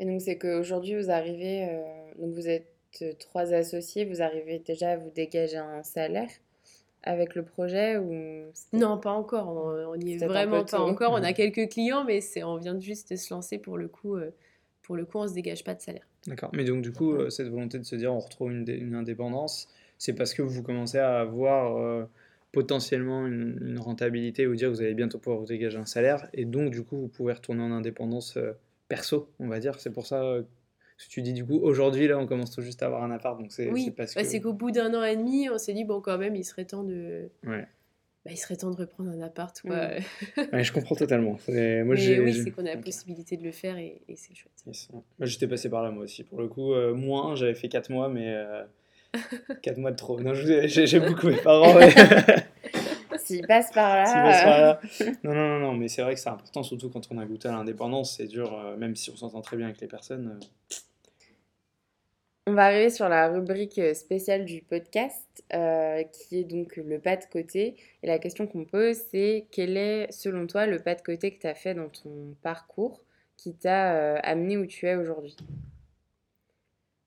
Et 0.00 0.04
donc, 0.06 0.20
c'est 0.20 0.36
qu'aujourd'hui, 0.38 0.96
vous 1.00 1.10
arrivez, 1.10 1.68
euh, 1.68 1.82
donc 2.18 2.34
vous 2.34 2.48
êtes 2.48 2.66
euh, 3.02 3.12
trois 3.18 3.52
associés, 3.52 4.04
vous 4.04 4.20
arrivez 4.20 4.58
déjà 4.58 4.92
à 4.92 4.96
vous 4.96 5.10
dégager 5.10 5.58
un 5.58 5.82
salaire 5.84 6.30
avec 7.04 7.34
le 7.34 7.44
projet 7.44 7.98
ou 7.98 8.12
Non, 8.72 8.98
pas 8.98 9.12
encore, 9.12 9.48
on 9.48 9.96
n'y 9.96 10.14
est 10.14 10.26
vraiment 10.26 10.64
pas 10.64 10.78
tôt. 10.78 10.84
encore. 10.84 11.12
On 11.12 11.20
Mm. 11.20 11.24
a 11.24 11.32
quelques 11.32 11.68
clients, 11.70 12.04
mais 12.04 12.20
c'est 12.20 12.42
on 12.42 12.56
vient 12.56 12.78
juste 12.80 13.10
de 13.12 13.16
se 13.16 13.32
lancer 13.32 13.58
pour 13.58 13.76
le 13.78 13.88
coup. 13.88 14.16
euh, 14.16 14.30
pour 14.82 14.96
le 14.96 15.04
coup, 15.04 15.18
on 15.18 15.28
se 15.28 15.34
dégage 15.34 15.62
pas 15.62 15.74
de 15.74 15.80
salaire. 15.80 16.06
D'accord. 16.26 16.50
Mais 16.52 16.64
donc, 16.64 16.82
du 16.82 16.92
coup, 16.92 17.12
euh, 17.12 17.30
cette 17.30 17.48
volonté 17.48 17.78
de 17.78 17.84
se 17.84 17.96
dire 17.96 18.12
on 18.14 18.18
retrouve 18.20 18.52
une, 18.52 18.64
dé- 18.64 18.76
une 18.76 18.94
indépendance, 18.94 19.68
c'est 19.98 20.12
parce 20.12 20.34
que 20.34 20.42
vous 20.42 20.62
commencez 20.62 20.98
à 20.98 21.18
avoir 21.20 21.76
euh, 21.78 22.04
potentiellement 22.52 23.26
une, 23.26 23.58
une 23.60 23.78
rentabilité 23.78 24.46
ou 24.46 24.54
dire 24.54 24.68
que 24.68 24.74
vous 24.74 24.82
allez 24.82 24.94
bientôt 24.94 25.18
pouvoir 25.18 25.40
vous 25.40 25.46
dégager 25.46 25.78
un 25.78 25.86
salaire 25.86 26.28
et 26.32 26.44
donc, 26.44 26.70
du 26.70 26.82
coup, 26.84 26.96
vous 26.96 27.08
pouvez 27.08 27.32
retourner 27.32 27.62
en 27.62 27.72
indépendance 27.72 28.36
euh, 28.36 28.52
perso, 28.88 29.28
on 29.40 29.48
va 29.48 29.58
dire. 29.58 29.80
C'est 29.80 29.90
pour 29.92 30.06
ça 30.06 30.22
euh, 30.22 30.42
que 30.42 31.08
tu 31.08 31.22
dis, 31.22 31.32
du 31.32 31.44
coup, 31.44 31.58
aujourd'hui, 31.58 32.06
là, 32.06 32.18
on 32.18 32.26
commence 32.26 32.52
tout 32.52 32.62
juste 32.62 32.82
à 32.82 32.86
avoir 32.86 33.02
un 33.02 33.10
appart, 33.10 33.38
donc 33.38 33.50
c'est 33.50 33.68
Oui, 33.70 33.90
parce 33.90 34.14
bah, 34.14 34.22
que. 34.22 34.28
c'est 34.28 34.40
qu'au 34.40 34.52
bout 34.52 34.70
d'un 34.70 34.94
an 34.94 35.02
et 35.02 35.16
demi, 35.16 35.48
on 35.50 35.58
s'est 35.58 35.72
dit 35.72 35.84
bon, 35.84 36.00
quand 36.00 36.18
même, 36.18 36.36
il 36.36 36.44
serait 36.44 36.64
temps 36.66 36.84
de, 36.84 37.28
Ouais. 37.46 37.66
Bah, 38.24 38.30
il 38.30 38.36
serait 38.36 38.56
temps 38.56 38.70
de 38.70 38.76
reprendre 38.76 39.10
un 39.10 39.20
appart. 39.20 39.60
Quoi. 39.60 39.90
Ouais, 40.52 40.62
je 40.64 40.72
comprends 40.72 40.94
totalement. 40.94 41.38
Moi, 41.48 41.48
Mais 41.48 41.82
oui, 41.82 42.34
c'est 42.34 42.50
qu'on 42.50 42.66
a 42.66 42.74
la 42.74 42.76
possibilité 42.76 43.36
de 43.36 43.44
le 43.44 43.52
faire 43.52 43.76
et, 43.78 44.00
et 44.08 44.16
c'est 44.16 44.34
chouette. 44.34 44.52
Yes. 44.66 44.88
Moi, 44.92 45.02
j'étais 45.22 45.48
passé 45.48 45.68
par 45.68 45.82
là, 45.82 45.90
moi 45.90 46.04
aussi. 46.04 46.22
Pour 46.24 46.40
le 46.40 46.48
coup, 46.48 46.72
euh, 46.72 46.94
moins, 46.94 47.34
j'avais 47.34 47.54
fait 47.54 47.68
4 47.68 47.90
mois, 47.90 48.08
mais 48.08 48.36
4 49.62 49.78
mois 49.78 49.90
de 49.90 49.96
trop. 49.96 50.20
Non, 50.20 50.32
j'ai 50.34 51.00
beaucoup 51.00 51.28
mes 51.28 51.36
parents. 51.36 51.74
ouais. 51.74 51.92
S'il 53.24 53.46
passe 53.46 53.70
par 53.72 53.96
là. 53.96 54.06
S'ils 54.06 54.14
passent 54.14 54.42
euh, 54.42 54.44
par 54.44 54.60
là. 54.60 54.80
Non, 55.22 55.34
non, 55.34 55.48
non, 55.48 55.58
non, 55.60 55.72
mais 55.74 55.88
c'est 55.88 56.02
vrai 56.02 56.14
que 56.14 56.20
c'est 56.20 56.28
important, 56.28 56.62
surtout 56.62 56.90
quand 56.90 57.06
on 57.10 57.18
a 57.18 57.24
goûté 57.24 57.48
à 57.48 57.52
l'indépendance. 57.52 58.16
C'est 58.16 58.26
dur, 58.26 58.52
euh, 58.52 58.76
même 58.76 58.96
si 58.96 59.10
on 59.10 59.16
s'entend 59.16 59.40
très 59.40 59.56
bien 59.56 59.66
avec 59.66 59.80
les 59.80 59.86
personnes. 59.86 60.40
On 62.48 62.54
va 62.54 62.64
arriver 62.64 62.90
sur 62.90 63.08
la 63.08 63.28
rubrique 63.28 63.78
euh, 63.78 63.94
spéciale 63.94 64.44
du 64.44 64.62
podcast, 64.62 65.44
euh, 65.54 66.02
qui 66.02 66.40
est 66.40 66.44
donc 66.44 66.74
le 66.74 66.98
pas 66.98 67.16
de 67.16 67.24
côté. 67.26 67.76
Et 68.02 68.08
la 68.08 68.18
question 68.18 68.48
qu'on 68.48 68.64
pose, 68.64 68.96
c'est 69.12 69.46
quel 69.52 69.76
est, 69.76 70.10
selon 70.10 70.48
toi, 70.48 70.66
le 70.66 70.80
pas 70.80 70.96
de 70.96 71.02
côté 71.02 71.32
que 71.32 71.40
tu 71.40 71.46
as 71.46 71.54
fait 71.54 71.74
dans 71.74 71.88
ton 71.88 72.34
parcours 72.42 73.04
qui 73.36 73.54
t'a 73.54 73.94
euh, 73.94 74.18
amené 74.24 74.56
où 74.56 74.66
tu 74.66 74.86
es 74.86 74.96
aujourd'hui? 74.96 75.36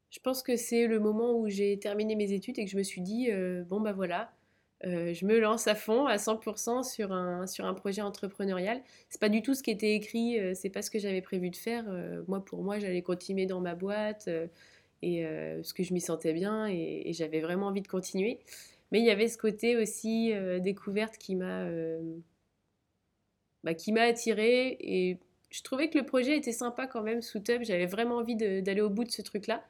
Je 0.09 0.19
pense 0.21 0.41
que 0.41 0.55
c'est 0.55 0.87
le 0.87 1.01
moment 1.01 1.37
où 1.37 1.49
j'ai 1.49 1.77
terminé 1.79 2.15
mes 2.15 2.31
études 2.31 2.57
et 2.57 2.63
que 2.63 2.71
je 2.71 2.77
me 2.77 2.83
suis 2.83 3.01
dit 3.01 3.29
bon 3.67 3.81
bah 3.81 3.91
voilà, 3.91 4.31
je 4.81 5.25
me 5.25 5.37
lance 5.39 5.67
à 5.67 5.75
fond, 5.75 6.05
à 6.05 6.15
100% 6.15 6.83
sur 6.83 7.11
un, 7.11 7.45
sur 7.47 7.75
projet 7.75 8.01
entrepreneurial. 8.01 8.81
C'est 9.09 9.19
pas 9.19 9.27
du 9.27 9.41
tout 9.41 9.53
ce 9.53 9.61
qui 9.61 9.71
était 9.71 9.93
écrit, 9.93 10.39
c'est 10.55 10.69
pas 10.69 10.81
ce 10.81 10.89
que 10.89 10.99
j'avais 10.99 11.21
prévu 11.21 11.49
de 11.49 11.57
faire. 11.57 11.83
Moi, 12.29 12.45
pour 12.45 12.63
moi, 12.63 12.79
j'allais 12.79 13.01
continuer 13.01 13.45
dans 13.45 13.59
ma 13.59 13.75
boîte 13.75 14.29
et 15.01 15.25
euh, 15.25 15.57
parce 15.57 15.73
que 15.73 15.83
je 15.83 15.93
m'y 15.93 16.01
sentais 16.01 16.33
bien 16.33 16.67
et, 16.67 17.11
j'avais 17.13 17.41
vraiment 17.41 17.67
envie 17.67 17.81
de 17.81 17.87
continuer. 17.87 18.39
Mais 18.91 18.99
il 18.99 19.05
y 19.05 19.11
avait 19.11 19.27
ce 19.27 19.37
côté 19.37 19.77
aussi 19.77 20.33
euh, 20.33 20.59
découverte 20.59 21.17
qui 21.17 21.35
m'a 21.35 21.63
euh, 21.63 22.01
bah, 23.63 23.73
qui 23.73 23.91
m'a 23.91 24.03
attirée 24.03 24.77
et 24.79 25.19
je 25.49 25.61
trouvais 25.63 25.89
que 25.89 25.97
le 25.97 26.05
projet 26.05 26.37
était 26.37 26.51
sympa 26.51 26.87
quand 26.87 27.01
même 27.01 27.21
sous 27.21 27.39
Tub. 27.39 27.63
J'avais 27.63 27.85
vraiment 27.85 28.17
envie 28.17 28.35
d'aller 28.35 28.81
au 28.81 28.89
bout 28.89 29.03
de 29.05 29.11
ce 29.11 29.21
truc-là. 29.21 29.63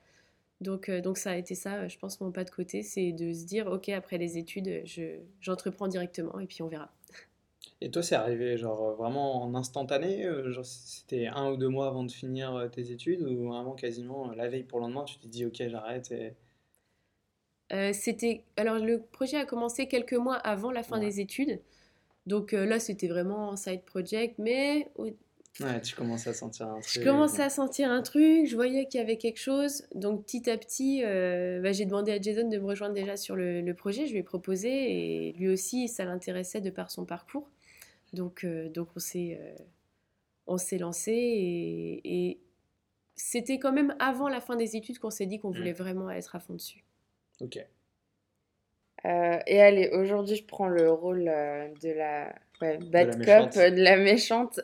Donc, 0.61 0.89
euh, 0.89 1.01
donc 1.01 1.17
ça 1.17 1.31
a 1.31 1.35
été 1.35 1.53
ça, 1.55 1.75
euh, 1.75 1.89
je 1.89 1.97
pense, 1.99 2.19
mon 2.21 2.31
pas 2.31 2.43
de 2.43 2.49
côté, 2.49 2.81
c'est 2.81 3.11
de 3.11 3.33
se 3.33 3.45
dire, 3.45 3.67
ok, 3.67 3.89
après 3.89 4.17
les 4.17 4.37
études, 4.37 4.81
je, 4.85 5.19
j'entreprends 5.41 5.87
directement 5.87 6.39
et 6.39 6.47
puis 6.47 6.61
on 6.61 6.67
verra. 6.67 6.91
Et 7.79 7.89
toi, 7.89 8.03
c'est 8.03 8.15
arrivé 8.15 8.57
genre 8.57 8.83
euh, 8.89 8.95
vraiment 8.95 9.41
en 9.43 9.55
instantané 9.55 10.25
euh, 10.25 10.51
Genre 10.51 10.65
c'était 10.65 11.27
un 11.27 11.51
ou 11.51 11.55
deux 11.57 11.69
mois 11.69 11.87
avant 11.87 12.03
de 12.03 12.11
finir 12.11 12.53
euh, 12.53 12.67
tes 12.67 12.91
études 12.91 13.21
ou 13.21 13.47
vraiment 13.47 13.75
quasiment 13.75 14.29
la 14.33 14.49
veille 14.49 14.63
pour 14.63 14.79
le 14.79 14.85
lendemain, 14.87 15.05
tu 15.05 15.17
t'es 15.19 15.29
dit 15.29 15.45
ok, 15.45 15.55
j'arrête 15.69 16.11
et... 16.11 16.35
Euh, 17.73 17.93
c'était, 17.93 18.43
alors 18.57 18.77
le 18.77 19.01
projet 19.01 19.37
a 19.37 19.45
commencé 19.45 19.87
quelques 19.87 20.13
mois 20.13 20.35
avant 20.35 20.71
la 20.71 20.83
fin 20.83 20.97
Ouais. 20.97 20.99
des 20.99 21.19
études. 21.19 21.61
Donc 22.27 22.53
euh, 22.53 22.65
là, 22.65 22.79
c'était 22.79 23.07
vraiment 23.07 23.51
un 23.53 23.57
side 23.57 23.83
project, 23.83 24.37
mais 24.39 24.89
au- 24.95 25.11
Ouais, 25.61 25.79
tu 25.79 25.95
commences 25.95 26.27
à 26.27 26.33
sentir 26.33 26.67
un 26.67 26.81
je 26.81 26.99
truc. 26.99 27.03
commençais 27.05 27.41
à 27.41 27.49
sentir 27.49 27.89
un 27.89 28.01
truc, 28.01 28.45
je 28.45 28.55
voyais 28.55 28.87
qu'il 28.87 28.99
y 28.99 29.03
avait 29.03 29.17
quelque 29.17 29.39
chose. 29.39 29.87
Donc 29.95 30.25
petit 30.25 30.49
à 30.49 30.57
petit, 30.57 31.01
euh, 31.05 31.61
bah, 31.61 31.71
j'ai 31.71 31.85
demandé 31.85 32.11
à 32.11 32.19
Jason 32.21 32.49
de 32.49 32.57
me 32.57 32.65
rejoindre 32.65 32.93
déjà 32.93 33.15
sur 33.15 33.37
le, 33.37 33.61
le 33.61 33.73
projet. 33.73 34.05
Je 34.05 34.11
lui 34.11 34.19
ai 34.19 34.23
proposé 34.23 35.29
et 35.29 35.31
lui 35.33 35.47
aussi, 35.47 35.87
ça 35.87 36.03
l'intéressait 36.03 36.59
de 36.59 36.69
par 36.69 36.91
son 36.91 37.05
parcours. 37.05 37.49
Donc, 38.11 38.43
euh, 38.43 38.67
donc 38.69 38.89
on 38.95 38.99
s'est 38.99 39.39
euh, 39.39 40.77
lancé 40.77 41.11
et, 41.13 42.01
et 42.29 42.41
c'était 43.15 43.57
quand 43.57 43.71
même 43.71 43.95
avant 43.99 44.27
la 44.27 44.41
fin 44.41 44.57
des 44.57 44.75
études 44.75 44.99
qu'on 44.99 45.09
s'est 45.09 45.25
dit 45.25 45.39
qu'on 45.39 45.51
voulait 45.51 45.71
vraiment 45.73 46.09
être 46.11 46.35
à 46.35 46.39
fond 46.41 46.53
dessus. 46.53 46.83
Ok. 47.39 47.65
Euh, 49.05 49.37
et 49.45 49.61
allez, 49.61 49.89
aujourd'hui, 49.89 50.35
je 50.35 50.45
prends 50.45 50.67
le 50.67 50.91
rôle 50.91 51.27
euh, 51.27 51.67
de 51.81 51.89
la 51.89 52.33
ouais, 52.61 52.77
bad 52.77 53.23
cop, 53.23 53.55
euh, 53.57 53.69
de 53.69 53.81
la 53.81 53.97
méchante, 53.97 54.59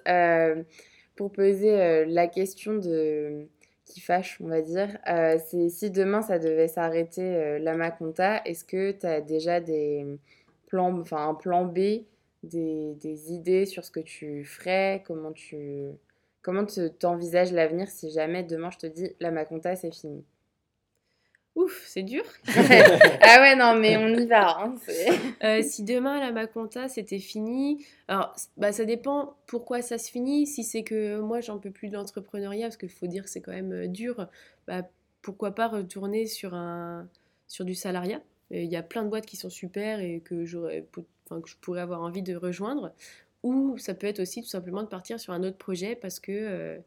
pour 1.15 1.31
poser 1.31 2.05
la 2.05 2.27
question 2.27 2.73
de 2.73 3.47
qui 3.85 3.99
fâche, 3.99 4.39
on 4.41 4.47
va 4.47 4.61
dire. 4.61 4.97
C'est 5.05 5.69
si 5.69 5.91
demain 5.91 6.21
ça 6.21 6.39
devait 6.39 6.69
s'arrêter 6.69 7.59
l'AMA 7.59 7.91
Compta, 7.91 8.41
est-ce 8.45 8.63
que 8.63 8.91
tu 8.91 9.05
as 9.05 9.21
déjà 9.21 9.59
des 9.59 10.05
plans, 10.67 10.97
enfin 10.99 11.27
un 11.27 11.35
plan 11.35 11.65
B, 11.65 12.05
des, 12.43 12.95
des 12.95 13.33
idées 13.33 13.65
sur 13.65 13.83
ce 13.83 13.91
que 13.91 13.99
tu 13.99 14.45
ferais, 14.45 15.03
comment 15.05 15.33
tu 15.33 15.89
comment 16.41 16.65
t'envisages 16.99 17.51
l'avenir 17.51 17.87
si 17.87 18.09
jamais 18.09 18.41
demain 18.41 18.71
je 18.71 18.79
te 18.79 18.87
dis 18.87 19.11
l'AMA 19.19 19.45
Compta 19.45 19.75
c'est 19.75 19.93
fini? 19.93 20.23
Ouf, 21.55 21.83
c'est 21.85 22.03
dur. 22.03 22.23
ah 22.47 23.41
ouais, 23.41 23.55
non, 23.55 23.75
mais 23.77 23.97
on 23.97 24.07
y 24.07 24.25
va. 24.25 24.61
Hein, 24.61 24.75
euh, 25.43 25.61
si 25.61 25.83
demain 25.83 26.19
la 26.19 26.31
Maconta 26.31 26.87
c'était 26.87 27.19
fini, 27.19 27.85
alors 28.07 28.33
bah, 28.55 28.71
ça 28.71 28.85
dépend 28.85 29.35
pourquoi 29.47 29.81
ça 29.81 29.97
se 29.97 30.09
finit. 30.09 30.47
Si 30.47 30.63
c'est 30.63 30.83
que 30.83 31.19
moi 31.19 31.41
j'en 31.41 31.59
peux 31.59 31.71
plus 31.71 31.89
de 31.89 31.95
l'entrepreneuriat, 31.95 32.67
parce 32.67 32.77
qu'il 32.77 32.89
faut 32.89 33.07
dire 33.07 33.23
que 33.23 33.29
c'est 33.29 33.41
quand 33.41 33.51
même 33.51 33.73
euh, 33.73 33.87
dur, 33.87 34.27
bah, 34.65 34.83
pourquoi 35.21 35.53
pas 35.53 35.67
retourner 35.67 36.25
sur, 36.25 36.53
un, 36.53 37.07
sur 37.47 37.65
du 37.65 37.75
salariat 37.75 38.21
Il 38.49 38.65
y 38.65 38.77
a 38.77 38.83
plein 38.83 39.03
de 39.03 39.09
boîtes 39.09 39.25
qui 39.25 39.35
sont 39.35 39.49
super 39.49 39.99
et 39.99 40.21
que, 40.21 40.45
j'aurais, 40.45 40.85
enfin, 41.25 41.41
que 41.41 41.49
je 41.49 41.57
pourrais 41.57 41.81
avoir 41.81 42.01
envie 42.01 42.23
de 42.23 42.35
rejoindre. 42.35 42.93
Ou 43.43 43.77
ça 43.77 43.93
peut 43.93 44.07
être 44.07 44.19
aussi 44.21 44.41
tout 44.41 44.47
simplement 44.47 44.83
de 44.83 44.87
partir 44.87 45.19
sur 45.19 45.33
un 45.33 45.43
autre 45.43 45.57
projet 45.57 45.95
parce 45.95 46.21
que. 46.21 46.31
Euh, 46.31 46.77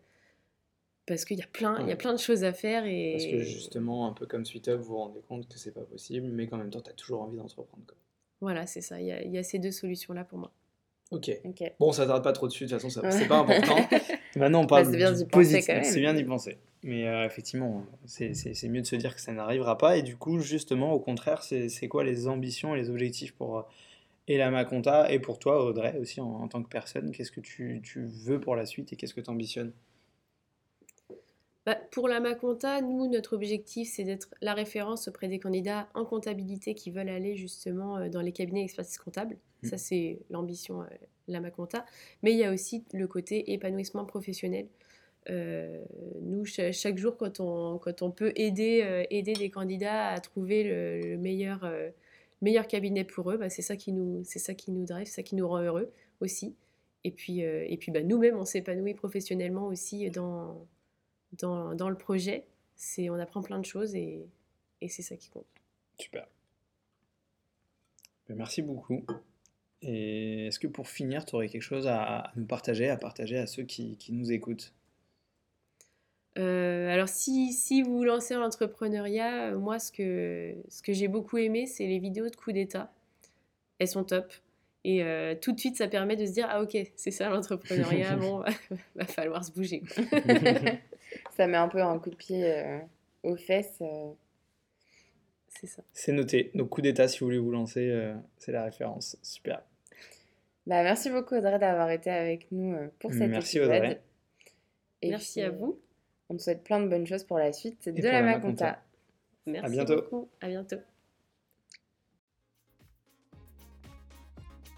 parce 1.06 1.24
qu'il 1.24 1.38
y 1.38 1.42
a 1.42 1.46
plein, 1.46 1.80
il 1.80 1.88
y 1.88 1.92
a 1.92 1.96
plein 1.96 2.12
de 2.12 2.18
choses 2.18 2.44
à 2.44 2.52
faire 2.52 2.84
et 2.86 3.12
parce 3.12 3.26
que 3.26 3.38
justement 3.40 4.08
un 4.08 4.12
peu 4.12 4.26
comme 4.26 4.44
SweetUp 4.44 4.76
vous 4.76 4.84
vous 4.84 4.96
rendez 4.96 5.20
compte 5.28 5.48
que 5.48 5.58
c'est 5.58 5.72
pas 5.72 5.82
possible 5.82 6.28
mais 6.28 6.46
qu'en 6.46 6.56
même 6.56 6.70
temps 6.70 6.80
tu 6.80 6.90
as 6.90 6.94
toujours 6.94 7.22
envie 7.22 7.36
d'entreprendre 7.36 7.84
Voilà, 8.40 8.66
c'est 8.66 8.80
ça, 8.80 9.00
il 9.00 9.06
y, 9.06 9.28
y, 9.30 9.38
a, 9.38 9.42
ces 9.42 9.58
deux 9.58 9.72
solutions 9.72 10.14
là 10.14 10.24
pour 10.24 10.38
moi. 10.38 10.52
Ok. 11.10 11.30
Bon, 11.78 11.92
ça 11.92 12.06
tarde 12.06 12.24
pas 12.24 12.32
trop 12.32 12.48
dessus, 12.48 12.64
de 12.64 12.70
toute 12.70 12.80
façon, 12.80 13.10
c'est 13.10 13.28
pas 13.28 13.38
important. 13.38 13.76
Maintenant, 14.36 14.62
on 14.62 14.66
parle 14.66 14.90
bah, 14.90 15.12
du 15.12 15.26
positif. 15.26 15.64
C'est 15.82 16.00
bien 16.00 16.14
d'y 16.14 16.24
penser. 16.24 16.58
Mais 16.82 17.06
euh, 17.06 17.24
effectivement, 17.24 17.84
c'est 18.04 18.68
mieux 18.68 18.82
de 18.82 18.86
se 18.86 18.96
dire 18.96 19.14
que 19.14 19.20
ça 19.20 19.32
n'arrivera 19.32 19.78
pas. 19.78 19.96
Et 19.96 20.02
du 20.02 20.16
coup, 20.16 20.40
justement, 20.40 20.92
au 20.92 21.00
contraire, 21.00 21.42
c'est 21.42 21.88
quoi 21.88 22.04
les 22.04 22.26
ambitions 22.26 22.74
et 22.74 22.78
les 22.78 22.90
objectifs 22.90 23.32
pour 23.32 23.66
euh, 24.28 24.64
Conta 24.64 25.10
et 25.12 25.18
pour 25.18 25.38
toi, 25.38 25.64
Audrey, 25.64 25.96
aussi 25.98 26.20
en, 26.20 26.26
en 26.26 26.48
tant 26.48 26.62
que 26.62 26.68
personne? 26.68 27.12
Qu'est-ce 27.12 27.32
que 27.32 27.40
tu, 27.40 27.80
tu, 27.82 28.04
veux 28.04 28.40
pour 28.40 28.56
la 28.56 28.66
suite 28.66 28.92
et 28.92 28.96
qu'est-ce 28.96 29.14
que 29.14 29.20
tu 29.20 29.30
ambitionnes 29.30 29.72
bah, 31.66 31.77
pour 31.92 32.09
la 32.09 32.20
Maconta, 32.20 32.83
nous, 32.83 33.09
notre 33.09 33.35
objectif, 33.35 33.88
c'est 33.90 34.05
d'être 34.05 34.29
la 34.42 34.53
référence 34.53 35.09
auprès 35.09 35.29
des 35.29 35.38
candidats 35.38 35.88
en 35.94 36.05
comptabilité 36.05 36.74
qui 36.74 36.90
veulent 36.90 37.09
aller 37.09 37.37
justement 37.37 37.96
euh, 37.96 38.09
dans 38.11 38.20
les 38.20 38.33
cabinets 38.33 38.61
d'expertise 38.61 38.98
comptable. 38.98 39.37
Mmh. 39.62 39.68
Ça, 39.68 39.79
c'est 39.79 40.18
l'ambition 40.29 40.83
euh, 40.83 40.87
la 41.27 41.40
Maconta. 41.40 41.87
Mais 42.22 42.33
il 42.33 42.38
y 42.38 42.44
a 42.44 42.53
aussi 42.53 42.85
le 42.92 43.07
côté 43.07 43.55
épanouissement 43.55 44.05
professionnel. 44.05 44.66
Euh, 45.31 45.83
nous, 46.20 46.44
chaque 46.44 46.98
jour, 46.98 47.16
quand 47.16 47.40
on, 47.40 47.79
quand 47.79 48.03
on 48.03 48.11
peut 48.11 48.33
aider, 48.37 49.07
aider 49.09 49.33
des 49.33 49.48
candidats 49.48 50.09
à 50.09 50.20
trouver 50.20 50.64
le, 50.64 51.16
meilleur, 51.16 51.66
meilleur 52.42 52.68
cabinet 52.68 53.05
pour 53.05 53.31
eux, 53.31 53.38
bah, 53.38 53.48
c'est 53.48 53.62
ça 53.62 53.77
qui 53.77 53.92
nous, 53.92 54.22
c'est 54.24 54.38
ça 54.38 54.53
qui 54.53 54.70
nous 54.70 54.85
drive, 54.85 55.07
c'est 55.07 55.14
ça 55.14 55.22
qui 55.22 55.35
nous 55.35 55.48
rend 55.48 55.62
heureux 55.62 55.90
aussi. 56.20 56.55
Et 57.05 57.11
puis, 57.11 57.40
et 57.40 57.77
puis 57.81 57.90
bah, 57.90 58.03
nous-mêmes, 58.03 58.37
on 58.37 58.44
s'épanouit 58.44 58.92
professionnellement 58.92 59.66
aussi 59.68 60.11
dans, 60.11 60.66
dans, 61.38 61.74
dans 61.74 61.88
le 61.88 61.96
projet. 61.96 62.44
C'est, 62.76 63.10
on 63.10 63.14
apprend 63.14 63.42
plein 63.42 63.58
de 63.58 63.64
choses 63.64 63.94
et, 63.94 64.26
et 64.80 64.88
c'est 64.88 65.02
ça 65.02 65.16
qui 65.16 65.30
compte. 65.30 65.46
Super. 65.98 66.26
Ben, 68.28 68.36
merci 68.36 68.62
beaucoup. 68.62 69.04
Et 69.82 70.46
est-ce 70.46 70.58
que 70.58 70.66
pour 70.66 70.88
finir, 70.88 71.24
tu 71.24 71.34
aurais 71.34 71.48
quelque 71.48 71.62
chose 71.62 71.86
à, 71.86 72.32
nous 72.36 72.46
partager, 72.46 72.88
à 72.88 72.96
partager 72.96 73.36
à 73.36 73.46
ceux 73.46 73.64
qui, 73.64 73.96
qui 73.96 74.12
nous 74.12 74.32
écoutent? 74.32 74.72
Euh, 76.36 76.88
alors 76.88 77.08
si, 77.08 77.52
si, 77.52 77.82
vous 77.82 77.98
vous 77.98 78.04
lancez 78.04 78.34
en 78.34 78.42
entrepreneuriat, 78.42 79.52
euh, 79.52 79.58
moi 79.58 79.78
ce 79.78 79.92
que, 79.92 80.54
ce 80.68 80.82
que 80.82 80.92
j'ai 80.92 81.06
beaucoup 81.06 81.36
aimé, 81.36 81.66
c'est 81.66 81.86
les 81.86 81.98
vidéos 81.98 82.28
de 82.28 82.34
coup 82.34 82.50
d'état. 82.50 82.92
Elles 83.78 83.88
sont 83.88 84.04
top. 84.04 84.32
Et 84.84 85.02
euh, 85.02 85.34
tout 85.34 85.52
de 85.52 85.60
suite, 85.60 85.76
ça 85.76 85.88
permet 85.88 86.16
de 86.16 86.26
se 86.26 86.32
dire, 86.32 86.46
ah 86.50 86.62
ok, 86.62 86.76
c'est 86.96 87.10
ça 87.10 87.28
l'entrepreneuriat, 87.28 88.16
bon, 88.20 88.42
va 88.96 89.04
falloir 89.06 89.44
se 89.44 89.52
bouger. 89.52 89.82
ça 91.36 91.46
met 91.46 91.56
un 91.56 91.68
peu 91.68 91.82
un 91.82 91.98
coup 91.98 92.10
de 92.10 92.16
pied 92.16 92.44
euh, 92.44 92.78
aux 93.22 93.36
fesses. 93.36 93.78
Euh. 93.80 94.12
C'est 95.48 95.66
ça. 95.66 95.82
C'est 95.92 96.12
noté. 96.12 96.50
Donc, 96.54 96.70
coup 96.70 96.82
d'état, 96.82 97.08
si 97.08 97.20
vous 97.20 97.26
voulez 97.26 97.38
vous 97.38 97.52
lancer, 97.52 97.88
euh, 97.88 98.14
c'est 98.38 98.52
la 98.52 98.64
référence. 98.64 99.16
Super. 99.22 99.62
Bah, 100.66 100.82
merci 100.82 101.10
beaucoup, 101.10 101.36
Audrey, 101.36 101.58
d'avoir 101.58 101.90
été 101.90 102.10
avec 102.10 102.50
nous 102.50 102.76
pour 102.98 103.12
cette 103.12 103.30
Merci, 103.30 103.60
Audrey. 103.60 104.00
Et 105.02 105.10
merci 105.10 105.42
à 105.42 105.50
vous. 105.50 105.78
On 106.30 106.36
te 106.36 106.42
souhaite 106.42 106.64
plein 106.64 106.80
de 106.80 106.88
bonnes 106.88 107.06
choses 107.06 107.24
pour 107.24 107.38
la 107.38 107.52
suite 107.52 107.88
de 107.88 108.02
la, 108.02 108.22
Maconta. 108.22 108.82
Merci 109.46 109.66
à 109.66 109.68
bientôt. 109.68 109.96
beaucoup. 109.96 110.28
À 110.40 110.48
bientôt. 110.48 110.78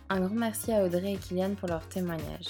Un 0.09 0.21
grand 0.21 0.35
merci 0.35 0.73
à 0.73 0.85
Audrey 0.85 1.15
et 1.15 1.17
Kylian 1.17 1.55
pour 1.55 1.69
leur 1.69 1.89
témoignage. 1.89 2.49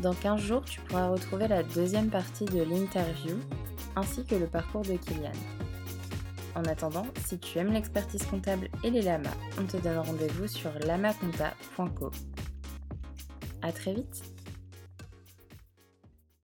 Dans 0.00 0.14
15 0.14 0.40
jours, 0.40 0.64
tu 0.64 0.80
pourras 0.80 1.08
retrouver 1.08 1.48
la 1.48 1.62
deuxième 1.62 2.08
partie 2.08 2.44
de 2.44 2.62
l'interview 2.62 3.36
ainsi 3.96 4.24
que 4.24 4.36
le 4.36 4.46
parcours 4.46 4.82
de 4.82 4.94
Kylian. 4.94 5.32
En 6.54 6.62
attendant, 6.64 7.06
si 7.26 7.38
tu 7.38 7.58
aimes 7.58 7.72
l'expertise 7.72 8.24
comptable 8.26 8.68
et 8.84 8.90
les 8.90 9.02
lamas, 9.02 9.34
on 9.60 9.64
te 9.64 9.76
donne 9.76 9.98
rendez-vous 9.98 10.46
sur 10.46 10.70
lamaconta.co. 10.86 12.10
A 13.62 13.72
très 13.72 13.94
vite 13.94 14.22